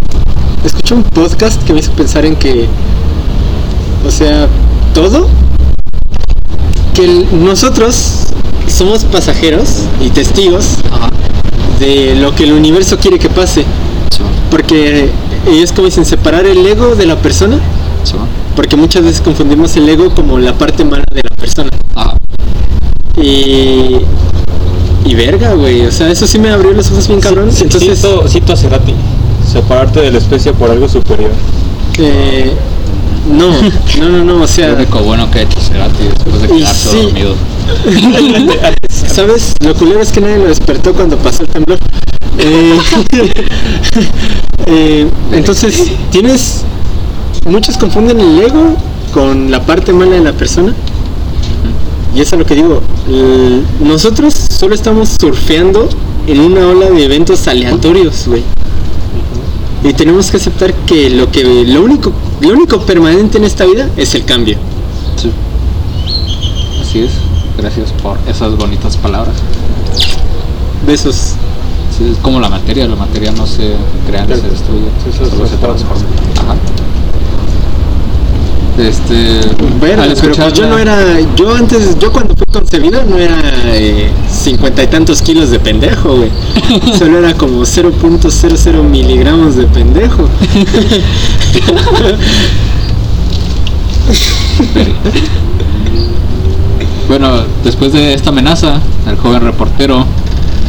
escuché 0.66 0.94
un 0.94 1.04
podcast 1.04 1.62
que 1.64 1.74
me 1.74 1.80
hizo 1.80 1.92
pensar 1.92 2.26
en 2.26 2.36
que, 2.36 2.68
o 4.06 4.12
sea, 4.12 4.48
todo, 4.94 5.28
que 6.94 7.04
el- 7.06 7.44
nosotros 7.46 8.28
somos 8.68 9.04
pasajeros 9.06 9.84
y 10.02 10.10
testigos 10.10 10.78
Ajá. 10.92 11.10
de 11.80 12.16
lo 12.16 12.34
que 12.36 12.44
el 12.46 12.54
universo 12.54 12.98
quiere 12.98 13.20
que 13.20 13.30
pase. 13.30 13.64
Porque 14.50 15.10
ellos 15.48 15.72
como 15.72 15.86
dicen, 15.88 16.06
separar 16.06 16.46
el 16.46 16.66
ego 16.66 16.96
de 16.96 17.06
la 17.06 17.18
persona, 17.18 17.60
porque 18.56 18.76
muchas 18.78 19.04
veces 19.04 19.20
confundimos 19.22 19.76
el 19.76 19.90
ego 19.90 20.14
como 20.16 20.40
la 20.40 20.54
parte 20.54 20.86
mala 20.86 21.04
de 21.14 21.22
la 21.30 21.36
persona. 21.36 21.70
Ajá. 21.96 22.16
Y. 23.22 23.98
Y 25.08 25.14
verga, 25.14 25.54
güey. 25.54 25.86
O 25.86 25.92
sea, 25.92 26.10
eso 26.10 26.26
sí 26.26 26.40
me 26.40 26.50
abrió 26.50 26.72
los 26.72 26.90
ojos 26.92 27.08
bien 27.08 27.20
cabrón. 27.20 27.50
Entonces, 27.62 28.00
cito, 28.00 28.28
cito 28.28 28.54
a 28.54 28.56
Cerati. 28.56 28.94
Separarte 29.46 30.02
de 30.02 30.12
la 30.12 30.18
especie 30.18 30.54
por 30.54 30.70
algo 30.72 30.88
superior. 30.90 31.32
eh, 32.00 32.52
no, 33.32 33.50
no, 34.00 34.10
no, 34.10 34.24
no. 34.24 34.36
O 34.36 34.40
Lo 34.40 34.48
sea, 34.48 34.74
único 34.74 35.00
bueno 35.00 35.30
que 35.32 35.40
ha 35.40 35.42
hecho 35.44 35.60
Cerati 35.60 36.04
después 36.04 36.42
de 36.42 36.48
quedarse 36.48 36.90
sí. 36.92 36.98
dormido. 37.04 37.36
¿sabes? 39.14 39.56
Lo 39.62 39.74
culero 39.76 40.02
es 40.02 40.12
que 40.12 40.22
nadie 40.22 40.38
lo 40.38 40.48
despertó 40.48 40.94
cuando 40.94 41.18
pasó 41.18 41.44
el 41.44 41.50
temblor. 41.50 41.80
Eh, 42.38 42.78
eh, 44.68 45.08
entonces, 45.32 45.92
tienes. 46.12 46.64
Muchos 47.46 47.78
confunden 47.78 48.20
el 48.20 48.42
ego 48.42 48.76
con 49.14 49.52
la 49.52 49.62
parte 49.66 49.94
mala 49.94 50.16
de 50.16 50.22
la 50.22 50.34
persona. 50.34 50.74
Y 52.16 52.22
eso 52.22 52.36
es 52.36 52.40
lo 52.40 52.46
que 52.46 52.56
digo. 52.56 52.82
Nosotros 53.80 54.34
solo 54.34 54.74
estamos 54.74 55.10
surfeando 55.20 55.88
en 56.28 56.40
una 56.40 56.68
ola 56.68 56.90
de 56.90 57.04
eventos 57.06 57.48
aleatorios, 57.48 58.24
güey. 58.28 58.42
Y 59.86 59.94
tenemos 59.94 60.32
que 60.32 60.38
aceptar 60.38 60.74
que 60.74 61.12
lo 61.12 61.32
que 61.32 61.44
lo 61.44 61.84
único 61.84 62.12
lo 62.42 62.54
único 62.54 62.80
permanente 62.82 63.38
en 63.38 63.44
esta 63.44 63.66
vida 63.66 63.88
es 63.96 64.16
el 64.16 64.26
cambio. 64.26 64.58
Sí. 65.16 65.32
Así 66.82 67.02
es. 67.02 67.12
Gracias 67.56 67.92
por 67.92 68.18
esas 68.28 68.58
bonitas 68.58 68.98
palabras. 68.98 69.36
Besos. 70.88 71.34
Sí, 71.96 72.10
es 72.12 72.18
como 72.18 72.40
la 72.40 72.50
materia, 72.50 72.88
la 72.88 72.96
materia 72.96 73.32
no 73.32 73.46
se 73.46 73.76
crea 74.08 74.26
ni 74.26 74.36
se 74.36 74.50
destruye, 74.50 74.88
Sí, 75.04 75.18
solo 75.18 75.48
se 75.48 75.56
transforma. 75.58 76.04
Ajá. 76.42 76.56
Este, 78.78 79.40
al 79.40 80.14
pero 80.20 80.36
pues 80.36 80.54
yo 80.54 80.68
no 80.68 80.78
era, 80.78 80.98
yo 81.38 81.56
antes, 81.56 81.98
yo 81.98 82.12
cuando 82.12 82.36
fui 82.36 82.46
concebido 82.52 83.04
no 83.04 83.18
era 83.18 83.40
eh, 83.68 84.12
cincuenta 84.30 84.84
y 84.84 84.88
tantos 84.88 85.22
kilos 85.22 85.50
de 85.50 85.60
pendejo, 85.60 86.18
güey. 86.18 86.30
Solo 87.00 87.20
era 87.20 87.34
como 87.36 87.62
0.00 87.62 88.84
miligramos 88.84 89.56
de 89.56 89.66
pendejo. 89.66 90.30
Bueno, 97.08 97.44
después 97.64 97.94
de 97.94 98.16
esta 98.16 98.32
amenaza, 98.32 98.80
el 99.08 99.16
joven 99.18 99.42
reportero 99.42 100.04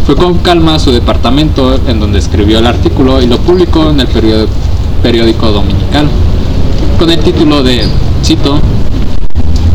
fue 0.04 0.16
con 0.16 0.34
calma 0.38 0.74
a 0.74 0.78
su 0.78 0.92
departamento 0.92 1.80
en 1.88 1.98
donde 1.98 2.18
escribió 2.18 2.58
el 2.58 2.66
artículo 2.66 3.22
y 3.22 3.26
lo 3.26 3.38
publicó 3.38 3.88
en 3.90 4.00
el 4.00 4.06
periódico, 4.06 4.52
periódico 5.02 5.50
dominical 5.50 6.08
con 6.98 7.10
el 7.10 7.18
título 7.20 7.62
de, 7.62 7.82
cito, 8.24 8.58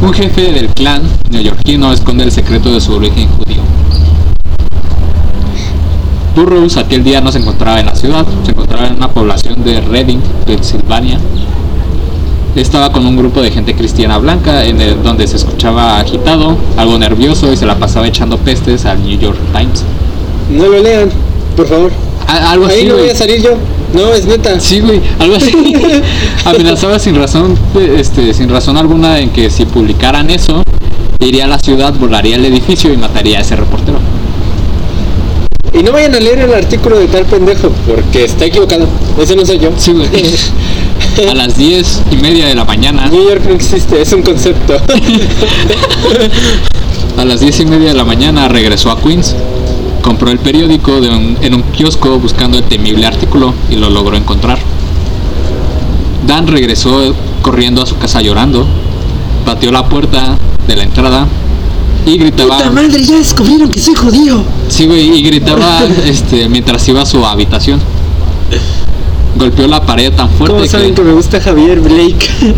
un 0.01 0.13
jefe 0.13 0.51
del 0.51 0.69
clan 0.69 1.01
neoyorquino 1.29 1.91
esconde 1.93 2.23
el 2.23 2.31
secreto 2.31 2.71
de 2.73 2.81
su 2.81 2.93
origen 2.93 3.27
judío. 3.29 3.61
Burroughs 6.35 6.77
aquel 6.77 7.03
día 7.03 7.21
no 7.21 7.31
se 7.31 7.39
encontraba 7.39 7.79
en 7.79 7.85
la 7.87 7.95
ciudad, 7.95 8.25
se 8.43 8.51
encontraba 8.51 8.87
en 8.87 8.95
una 8.95 9.09
población 9.09 9.63
de 9.63 9.81
Reading, 9.81 10.19
Pensilvania. 10.45 11.19
Estaba 12.55 12.91
con 12.91 13.05
un 13.05 13.15
grupo 13.17 13.41
de 13.41 13.51
gente 13.51 13.75
cristiana 13.75 14.17
blanca 14.17 14.65
en 14.65 14.81
el, 14.81 15.01
donde 15.03 15.27
se 15.27 15.37
escuchaba 15.37 15.99
agitado, 15.99 16.57
algo 16.77 16.97
nervioso 16.97 17.51
y 17.51 17.57
se 17.57 17.65
la 17.65 17.75
pasaba 17.77 18.07
echando 18.07 18.37
pestes 18.37 18.85
al 18.85 19.01
New 19.03 19.17
York 19.19 19.37
Times. 19.53 19.83
No 20.49 20.67
lo 20.67 20.79
lean, 20.81 21.09
por 21.55 21.67
favor. 21.67 21.91
A- 22.27 22.51
algo 22.51 22.65
Ahí 22.65 22.79
así, 22.79 22.85
no 22.87 22.95
voy 22.97 23.09
a 23.09 23.15
salir 23.15 23.41
yo. 23.41 23.51
No, 23.93 24.13
es 24.13 24.25
neta. 24.25 24.59
Sí, 24.59 24.79
güey, 24.79 25.01
algo 25.19 25.35
así. 25.35 25.51
Amenazaba 26.45 26.99
sin 26.99 27.15
razón, 27.15 27.57
este, 27.97 28.33
sin 28.33 28.49
razón 28.49 28.77
alguna 28.77 29.19
en 29.19 29.29
que 29.31 29.49
si 29.49 29.65
publicaran 29.65 30.29
eso, 30.29 30.63
iría 31.19 31.45
a 31.45 31.47
la 31.47 31.59
ciudad, 31.59 31.93
volaría 31.93 32.35
el 32.35 32.45
edificio 32.45 32.93
y 32.93 32.97
mataría 32.97 33.39
a 33.39 33.41
ese 33.41 33.55
reportero. 33.55 33.99
Y 35.73 35.83
no 35.83 35.93
vayan 35.93 36.15
a 36.15 36.19
leer 36.19 36.39
el 36.39 36.53
artículo 36.53 36.99
de 36.99 37.07
tal 37.07 37.25
pendejo, 37.25 37.71
porque 37.87 38.25
está 38.25 38.45
equivocado. 38.45 38.87
Ese 39.19 39.35
no 39.35 39.45
soy 39.45 39.59
yo. 39.59 39.71
Sí, 39.77 39.93
güey. 39.93 40.09
A 41.29 41.33
las 41.33 41.57
diez 41.57 42.01
y 42.11 42.15
media 42.17 42.47
de 42.47 42.55
la 42.55 42.63
mañana, 42.63 43.07
New 43.07 43.27
York 43.27 43.41
no 43.45 43.53
existe, 43.53 44.01
es 44.01 44.13
un 44.13 44.21
concepto. 44.21 44.77
a 47.17 47.25
las 47.25 47.41
diez 47.41 47.59
y 47.59 47.65
media 47.65 47.89
de 47.89 47.95
la 47.95 48.05
mañana 48.05 48.47
regresó 48.47 48.91
a 48.91 49.01
Queens, 49.01 49.35
compró 50.01 50.31
el 50.31 50.39
periódico 50.39 50.99
de 51.01 51.09
un- 51.09 51.37
en 51.41 51.53
un 51.55 51.61
kiosco 51.63 52.19
buscando 52.19 52.57
el 52.57 52.63
temible 52.63 53.05
artículo 53.05 53.53
y 53.69 53.75
lo 53.75 53.89
logró 53.89 54.15
encontrar. 54.17 54.59
Dan 56.27 56.47
regresó 56.47 57.13
corriendo 57.41 57.81
a 57.81 57.85
su 57.85 57.97
casa 57.97 58.21
llorando, 58.21 58.65
pateó 59.45 59.71
la 59.71 59.87
puerta 59.89 60.37
de 60.67 60.75
la 60.75 60.83
entrada 60.83 61.27
y 62.05 62.17
gritaba. 62.17 62.57
¡Puta 62.57 62.69
madre! 62.71 63.03
Ya 63.03 63.15
descubrieron 63.17 63.69
que 63.69 63.79
soy 63.79 63.95
judío. 63.95 64.43
Sí, 64.69 64.85
güey, 64.85 65.17
y 65.17 65.23
gritaba 65.23 65.83
este, 66.05 66.47
mientras 66.49 66.87
iba 66.87 67.01
a 67.01 67.05
su 67.05 67.25
habitación. 67.25 67.79
Golpeó 69.37 69.65
la 69.67 69.81
pared 69.85 70.11
tan 70.11 70.29
fuerte 70.29 70.55
¿Cómo 70.57 70.67
saben 70.67 70.93
que 70.93 71.01
me 71.01 71.13
gusta 71.13 71.39
Javier 71.39 71.79
Blake? 71.79 72.29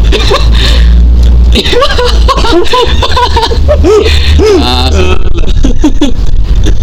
Ah, 4.62 4.90
sí. 4.92 6.12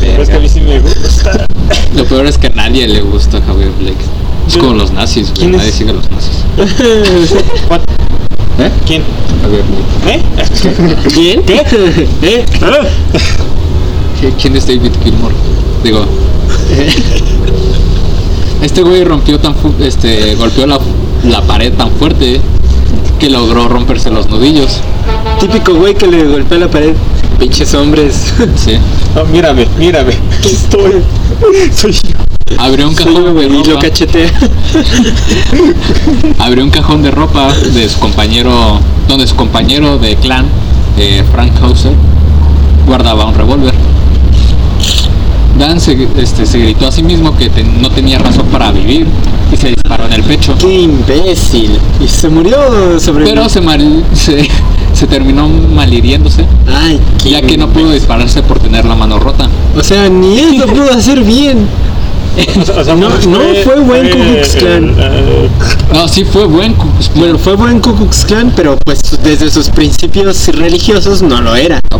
Pero 0.00 0.22
es 0.22 0.28
que 0.28 0.36
a 0.36 0.40
mí 0.40 0.48
sí 0.48 0.60
me 0.60 0.78
gusta. 0.80 1.46
Lo 1.94 2.04
peor 2.04 2.26
es 2.26 2.38
que 2.38 2.46
a 2.48 2.50
nadie 2.50 2.86
le 2.88 3.00
gusta 3.02 3.38
a 3.38 3.42
Javier 3.42 3.70
Blake. 3.78 3.96
Es 4.46 4.56
como 4.56 4.74
los 4.74 4.90
nazis, 4.92 5.28
güey. 5.30 5.38
¿Quién 5.38 5.50
es? 5.54 5.58
Nadie 5.58 5.72
sigue 5.72 5.90
a 5.90 5.94
los 5.94 6.10
nazis. 6.10 6.44
¿Eh? 8.58 8.70
¿Quién? 8.86 9.02
Javier 9.42 9.64
Blake. 10.02 10.16
¿Eh? 10.16 10.22
¿Quién? 11.14 11.42
¿Qué? 11.44 11.62
¿Eh? 12.22 12.44
¿Qui- 14.20 14.34
¿Quién 14.40 14.56
es 14.56 14.66
David 14.66 14.92
Gilmore? 15.02 15.34
Digo. 15.84 16.04
Este 18.62 18.82
güey 18.82 19.04
rompió 19.04 19.38
tan 19.38 19.54
fu- 19.54 19.72
este 19.80 20.34
golpeó 20.34 20.66
la, 20.66 20.78
la 21.24 21.40
pared 21.42 21.72
tan 21.72 21.90
fuerte 21.92 22.40
que 23.18 23.30
logró 23.30 23.68
romperse 23.68 24.10
los 24.10 24.28
nudillos. 24.28 24.80
Típico 25.38 25.74
güey 25.74 25.94
que 25.94 26.06
le 26.06 26.24
golpea 26.24 26.58
la 26.58 26.68
pared. 26.68 26.94
Pinches 27.40 27.74
hombres. 27.74 28.32
Sí. 28.56 28.76
Ah, 29.16 29.24
mírame, 29.32 29.66
mírame. 29.78 30.12
Aquí 30.38 30.50
estoy. 30.50 31.02
Soy 31.74 31.92
yo. 31.92 32.18
Abrió 32.58 32.88
un 32.88 32.94
cajón 32.94 33.24
de 33.24 33.30
güey, 33.30 33.46
y 33.46 33.64
lo 33.64 33.64
ropa. 33.64 33.80
cachetea. 33.80 34.28
abrió 36.38 36.64
un 36.64 36.70
cajón 36.70 37.02
de 37.02 37.10
ropa 37.10 37.52
de 37.54 37.88
su 37.88 37.98
compañero, 37.98 38.78
donde 39.08 39.26
su 39.26 39.34
compañero 39.36 39.98
de 39.98 40.16
clan, 40.16 40.46
eh, 40.98 41.24
Frank 41.32 41.52
Hauser, 41.62 41.92
guardaba 42.86 43.24
un 43.24 43.34
revólver. 43.34 43.72
Dan 45.60 45.78
se, 45.80 46.08
este, 46.16 46.46
se 46.46 46.58
gritó 46.58 46.86
a 46.88 46.92
sí 46.92 47.02
mismo 47.02 47.36
que 47.36 47.50
te- 47.50 47.62
no 47.62 47.90
tenía 47.90 48.18
razón 48.18 48.46
para 48.46 48.72
vivir 48.72 49.06
y 49.52 49.56
se 49.56 49.68
disparó 49.68 50.06
en 50.06 50.14
el 50.14 50.22
pecho. 50.22 50.54
¡Qué 50.58 50.80
imbécil! 50.80 51.78
Y 52.02 52.08
se 52.08 52.28
murió 52.30 52.98
sobre. 52.98 53.24
Pero 53.26 53.46
se, 53.48 53.60
mal- 53.60 54.02
se, 54.14 54.48
se 54.94 55.06
terminó 55.06 55.48
malhiriéndose, 55.48 56.46
Ay, 56.66 56.98
qué 57.22 57.30
ya 57.30 57.42
que 57.42 57.56
no 57.58 57.68
pudo 57.68 57.92
dispararse 57.92 58.42
por 58.42 58.58
tener 58.58 58.84
la 58.86 58.94
mano 58.94 59.18
rota. 59.18 59.48
O 59.78 59.82
sea, 59.82 60.08
ni 60.08 60.38
él 60.38 60.56
lo 60.58 60.66
pudo 60.74 60.90
hacer 60.92 61.22
bien. 61.22 61.66
O 62.58 62.64
sea, 62.64 62.76
o 62.80 62.84
sea, 62.84 62.94
No, 62.94 63.08
no 63.10 63.38
fue 63.64 63.80
buen 63.80 64.08
Ku 64.08 64.16
Klux 64.16 64.54
Klan. 64.56 64.94
eh, 64.98 65.48
No, 65.92 66.08
sí 66.08 66.24
fue 66.24 66.46
buen. 66.46 66.72
Ku 66.74 66.88
Klux 66.88 67.08
Klan. 67.10 67.20
Bueno, 67.20 67.38
fue 67.38 67.54
buen 67.56 67.80
Ku 67.80 67.94
Klux 67.94 68.24
Klan, 68.24 68.52
pero 68.56 68.78
pues 68.78 69.02
desde 69.22 69.50
sus 69.50 69.68
principios 69.68 70.48
religiosos 70.48 71.20
no 71.22 71.40
lo 71.42 71.54
era. 71.54 71.80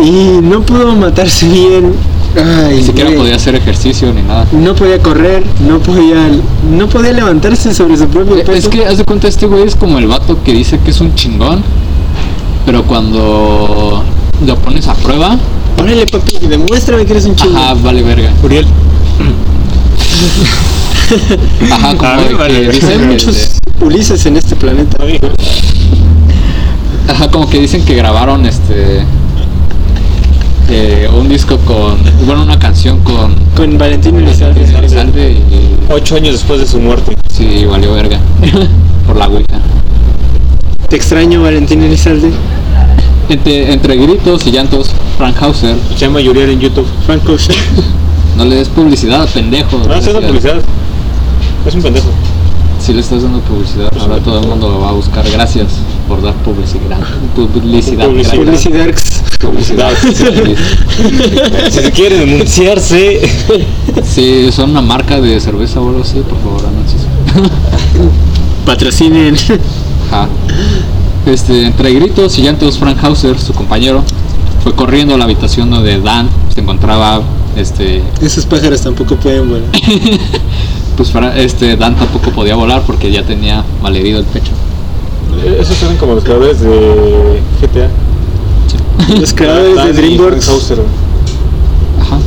Y 0.00 0.40
no 0.42 0.60
pudo 0.62 0.94
matarse 0.94 1.46
bien. 1.48 1.92
Ay, 2.36 2.76
ni 2.76 2.82
siquiera 2.82 3.10
podía 3.14 3.36
hacer 3.36 3.54
ejercicio 3.54 4.12
ni 4.12 4.22
nada. 4.22 4.46
No 4.52 4.74
podía 4.74 4.98
correr, 5.00 5.42
no 5.68 5.78
podía, 5.80 6.30
no 6.70 6.88
podía 6.88 7.12
levantarse 7.12 7.74
sobre 7.74 7.96
su 7.96 8.06
propio 8.08 8.36
peso. 8.42 8.52
Es 8.52 8.68
que, 8.68 8.86
haz 8.86 8.98
de 8.98 9.04
cuenta, 9.04 9.28
este 9.28 9.46
güey 9.46 9.64
es 9.64 9.76
como 9.76 9.98
el 9.98 10.06
vato 10.06 10.42
que 10.42 10.52
dice 10.54 10.78
que 10.78 10.92
es 10.92 11.00
un 11.00 11.14
chingón, 11.14 11.62
pero 12.64 12.84
cuando 12.84 14.02
lo 14.46 14.56
pones 14.56 14.88
a 14.88 14.94
prueba, 14.94 15.36
Órale, 15.78 16.06
papi, 16.06 16.38
demuéstrame 16.46 17.04
que 17.04 17.12
eres 17.12 17.26
un 17.26 17.36
chingo. 17.36 17.56
ajá, 17.56 17.74
vale 17.74 18.02
verga. 18.02 18.30
Uriel. 18.42 18.66
Ajá, 21.70 21.96
como 21.96 22.26
que 22.28 22.34
vale 22.34 22.60
verga. 22.60 22.72
dicen 22.72 23.00
Hay 23.00 23.06
muchos 23.06 23.50
Ulises 23.80 24.24
en 24.26 24.36
este 24.36 24.56
planeta. 24.56 24.96
Ajá, 27.08 27.30
como 27.30 27.48
que 27.50 27.58
dicen 27.58 27.84
que 27.84 27.94
grabaron 27.94 28.46
este 28.46 29.04
eh, 30.68 31.08
un 31.12 31.28
disco 31.28 31.58
con, 31.58 31.98
bueno, 32.24 32.42
una 32.42 32.58
canción 32.58 33.00
con 33.02 33.34
Con 33.56 33.76
Valentín 33.78 34.16
Elizalde. 34.16 34.64
Elizalde 34.64 35.32
y 35.32 35.92
Ocho 35.92 36.16
años 36.16 36.32
después 36.32 36.60
de 36.60 36.66
su 36.66 36.80
muerte. 36.80 37.16
sí, 37.32 37.64
valió 37.66 37.92
verga 37.92 38.18
por 39.06 39.16
la 39.16 39.28
ouija. 39.28 39.60
Te 40.88 40.96
extraño, 40.96 41.42
Valentín 41.42 41.82
Elizalde. 41.82 42.30
Entre, 43.28 43.72
entre 43.72 43.96
gritos 43.96 44.46
y 44.46 44.52
llantos, 44.52 44.90
Frank 45.16 45.36
Hauser, 45.40 45.76
Se 45.90 46.06
llama 46.06 46.20
Uriel 46.20 46.50
en 46.50 46.60
YouTube. 46.60 46.86
Frank 47.06 47.28
Ocean. 47.28 47.58
no 48.36 48.44
le 48.44 48.56
des 48.56 48.68
publicidad, 48.68 49.28
pendejo. 49.28 49.78
No, 49.78 49.94
estoy 49.94 50.12
dando 50.14 50.32
decía. 50.32 50.52
publicidad. 50.52 50.56
Es 51.66 51.74
un 51.74 51.82
pendejo. 51.82 52.08
Si 52.80 52.92
le 52.92 53.00
estás 53.00 53.22
dando 53.22 53.38
publicidad, 53.40 53.90
ahora 54.00 54.18
todo 54.18 54.40
el 54.40 54.46
mundo 54.48 54.68
lo 54.70 54.80
va 54.80 54.88
a 54.88 54.92
buscar. 54.92 55.24
Gracias 55.30 55.68
por 56.08 56.22
dar 56.22 56.34
publicidad. 56.42 56.98
Publicidad. 57.34 58.06
Publicidad. 58.06 58.86
gracias. 58.86 59.22
Publicidad. 59.40 59.90
Publicidad. 59.92 61.70
Si 61.70 61.78
se 61.82 61.90
quieren 61.92 62.28
anunciarse. 62.34 63.20
Si 64.04 64.50
son 64.52 64.70
una 64.70 64.82
marca 64.82 65.20
de 65.20 65.40
cerveza 65.40 65.80
o 65.80 65.88
algo 65.88 66.02
así, 66.02 66.20
por 66.20 66.38
favor, 66.40 66.66
anuncios. 66.66 67.02
Patrocinen. 68.66 69.36
Ajá. 70.10 70.28
Este, 71.26 71.66
entre 71.66 71.92
gritos 71.94 72.38
y 72.38 72.42
llantos, 72.42 72.78
Frank 72.78 72.98
Hauser, 73.02 73.38
su 73.38 73.52
compañero, 73.52 74.02
fue 74.62 74.74
corriendo 74.74 75.14
a 75.14 75.18
la 75.18 75.24
habitación 75.24 75.70
donde 75.70 76.00
Dan 76.00 76.28
se 76.54 76.60
encontraba. 76.60 77.22
Este, 77.56 78.02
Esos 78.20 78.46
pájaros 78.46 78.80
tampoco 78.80 79.16
pueden 79.16 79.48
volar. 79.48 79.68
pues 80.96 81.10
Fra- 81.10 81.36
este, 81.36 81.76
Dan 81.76 81.96
tampoco 81.96 82.30
podía 82.30 82.54
volar 82.56 82.82
porque 82.86 83.10
ya 83.12 83.22
tenía 83.24 83.64
malherido 83.82 84.18
el 84.20 84.24
pecho. 84.26 84.52
Esos 85.58 85.82
eran 85.82 85.96
como 85.96 86.14
los 86.14 86.24
creadores 86.24 86.60
de 86.60 87.40
GTA. 87.60 87.88
Los 89.20 89.32
creadores 89.32 89.76
de 89.84 89.92
DreamWorks. 89.92 90.48
Ajá. 92.00 92.18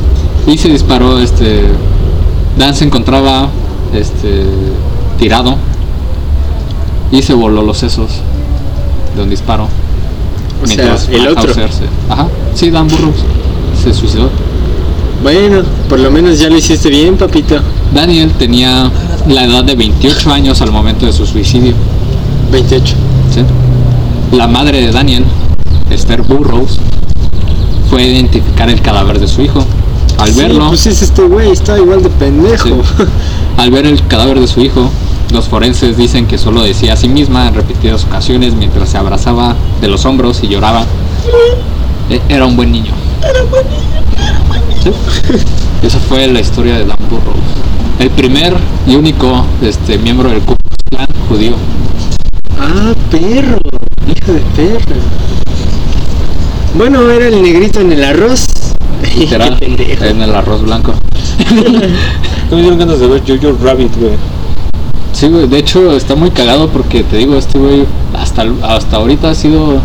Y 0.46 0.58
se 0.58 0.68
disparó, 0.68 1.18
este. 1.18 1.62
Dan 2.58 2.74
se 2.74 2.84
encontraba 2.84 3.48
este 3.94 4.44
tirado 5.18 5.56
y 7.12 7.22
se 7.22 7.34
voló 7.34 7.62
los 7.62 7.78
sesos 7.78 8.08
de 9.16 9.22
un 9.22 9.30
disparo. 9.30 9.64
O 10.62 10.66
sea, 10.66 10.76
Mientras 10.76 11.08
el 11.08 11.20
Frank 11.22 11.38
otro. 11.38 11.50
Hauser 11.50 11.72
se- 11.72 12.12
Ajá. 12.12 12.28
Sí, 12.54 12.70
Dan 12.70 12.88
Burroughs 12.88 13.18
se 13.82 13.92
suicidó. 13.92 14.30
Bueno, 15.22 15.62
por 15.88 15.98
lo 15.98 16.10
menos 16.10 16.38
ya 16.38 16.48
lo 16.48 16.56
hiciste 16.56 16.88
bien, 16.88 17.16
papito. 17.16 17.56
Daniel 17.94 18.30
tenía 18.38 18.90
la 19.28 19.44
edad 19.44 19.64
de 19.64 19.74
28 19.74 20.30
años 20.32 20.60
al 20.62 20.70
momento 20.72 21.06
de 21.06 21.12
su 21.12 21.26
suicidio. 21.26 21.74
28. 22.50 22.94
¿sí? 23.34 24.36
La 24.36 24.46
madre 24.46 24.80
de 24.80 24.92
Daniel, 24.92 25.24
Esther 25.90 26.22
Burroughs, 26.22 26.78
fue 27.90 28.02
a 28.02 28.06
identificar 28.06 28.68
el 28.68 28.80
cadáver 28.80 29.20
de 29.20 29.28
su 29.28 29.42
hijo. 29.42 29.64
Al 30.18 30.32
Sí, 30.32 30.38
verlo, 30.40 30.68
Pues 30.68 30.86
es 30.86 31.02
este 31.02 31.22
güey, 31.22 31.50
está 31.50 31.78
igual 31.78 32.02
de 32.02 32.08
pendejo. 32.10 32.68
Sí. 32.68 32.74
Al 33.58 33.70
ver 33.70 33.86
el 33.86 34.04
cadáver 34.06 34.40
de 34.40 34.46
su 34.46 34.60
hijo, 34.60 34.90
los 35.32 35.46
forenses 35.46 35.96
dicen 35.96 36.26
que 36.26 36.38
solo 36.38 36.62
decía 36.62 36.92
a 36.94 36.96
sí 36.96 37.08
misma 37.08 37.48
en 37.48 37.54
repetidas 37.54 38.04
ocasiones 38.04 38.54
mientras 38.54 38.88
se 38.90 38.96
abrazaba 38.98 39.54
de 39.80 39.88
los 39.88 40.04
hombros 40.04 40.42
y 40.42 40.48
lloraba. 40.48 40.84
E- 42.10 42.20
Era 42.28 42.46
un 42.46 42.56
buen 42.56 42.70
niño. 42.72 42.92
Era 43.22 43.42
un 43.42 43.50
buen 43.50 43.62
niño. 43.68 44.82
¿Sí? 44.82 44.90
Esa 45.86 45.98
fue 46.00 46.26
la 46.28 46.40
historia 46.40 46.74
de 46.78 46.84
Dan 46.86 46.96
Burroughs. 47.10 47.40
El 47.98 48.10
primer 48.10 48.56
y 48.86 48.94
único 48.94 49.44
este, 49.62 49.98
miembro 49.98 50.28
del 50.30 50.40
Ku 50.40 50.54
Klux 50.90 51.04
judío. 51.28 51.52
Ah, 52.58 52.94
perro. 53.10 53.58
Hijo 54.06 54.32
de 54.32 54.40
perro. 54.56 54.96
Bueno, 56.76 57.10
era 57.10 57.28
el 57.28 57.42
negrito 57.42 57.80
en 57.80 57.92
el 57.92 58.04
arroz. 58.04 58.46
Literal, 59.18 59.58
Qué 59.58 59.66
pendejo. 59.66 60.04
en 60.04 60.22
el 60.22 60.34
arroz 60.34 60.62
blanco. 60.62 60.92
No 62.50 62.56
me 62.56 62.62
dieron 62.62 62.78
ganas 62.78 62.98
de 63.00 63.06
ver 63.06 63.22
Jojo 63.26 63.56
Rabbit, 63.62 63.96
güey. 63.98 64.12
Sí, 65.12 65.28
güey, 65.28 65.46
de 65.48 65.58
hecho 65.58 65.96
está 65.96 66.14
muy 66.14 66.30
cagado 66.30 66.68
porque 66.68 67.02
te 67.02 67.16
digo, 67.16 67.36
este 67.36 67.58
güey 67.58 67.84
hasta, 68.18 68.44
hasta 68.62 68.96
ahorita 68.96 69.30
ha 69.30 69.34
sido... 69.34 69.80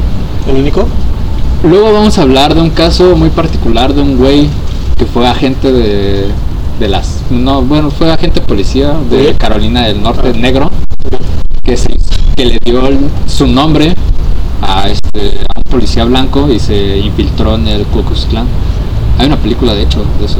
¿El 0.47 0.55
único? 0.57 0.87
Luego 1.63 1.93
vamos 1.93 2.17
a 2.17 2.23
hablar 2.23 2.53
de 2.55 2.61
un 2.61 2.71
caso 2.71 3.15
muy 3.15 3.29
particular 3.29 3.93
de 3.93 4.01
un 4.01 4.17
güey 4.17 4.49
que 4.97 5.05
fue 5.05 5.27
agente 5.27 5.71
de, 5.71 6.25
de 6.79 6.87
las... 6.89 7.21
No, 7.29 7.61
bueno, 7.61 7.91
fue 7.91 8.11
agente 8.11 8.41
policía 8.41 8.93
de 9.09 9.29
Sí. 9.29 9.35
Carolina 9.37 9.85
del 9.87 10.01
Norte, 10.03 10.33
Ah. 10.35 10.37
negro, 10.37 10.69
que, 11.63 11.77
se- 11.77 11.97
que 12.35 12.45
le 12.45 12.57
dio 12.63 12.87
el- 12.87 12.99
su 13.27 13.47
nombre 13.47 13.93
a, 14.61 14.87
este, 14.89 15.39
a 15.53 15.57
un 15.59 15.63
policía 15.69 16.05
blanco 16.05 16.49
y 16.51 16.59
se 16.59 16.97
infiltró 16.97 17.55
en 17.55 17.67
el 17.67 17.83
Ku 17.85 18.03
Klux 18.03 18.25
Klan. 18.29 18.45
Hay 19.17 19.27
una 19.27 19.37
película, 19.37 19.73
de 19.73 19.83
hecho, 19.83 20.03
de 20.19 20.25
eso. 20.25 20.37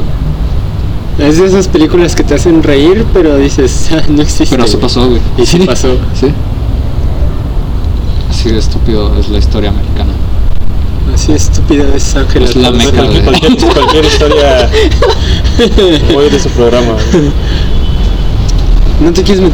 Es 1.18 1.38
de 1.38 1.46
esas 1.46 1.68
películas 1.68 2.16
que 2.16 2.24
te 2.24 2.34
hacen 2.34 2.62
reír, 2.62 3.04
pero 3.12 3.36
dices, 3.36 3.90
"Ah, 3.92 4.02
no 4.08 4.22
existe. 4.22 4.46
Pero 4.56 4.64
sí 4.66 4.72
güey". 4.74 4.82
pasó, 4.82 5.08
güey. 5.08 5.20
Y 5.38 5.46
sí 5.46 5.58
pasó. 5.60 5.88
Sí. 6.20 6.28
Así 8.30 8.50
de 8.50 8.58
estúpido 8.58 9.12
es 9.20 9.28
la 9.28 9.38
historia 9.38 9.70
americana. 9.70 10.12
Así 11.14 11.32
estúpida 11.32 11.84
es 11.94 12.16
Ángela. 12.16 12.46
Es 12.46 12.56
la 12.56 12.70
meca 12.70 12.90
Cualquier, 12.92 13.12
de- 13.12 13.24
cualquier, 13.24 13.72
cualquier 13.74 14.04
historia 14.06 14.70
voy 16.14 16.30
de 16.30 16.40
su 16.40 16.48
programa. 16.50 16.92
güey. 17.12 17.30
No 19.04 19.12
te 19.12 19.22
quieres 19.22 19.42
meter 19.42 19.50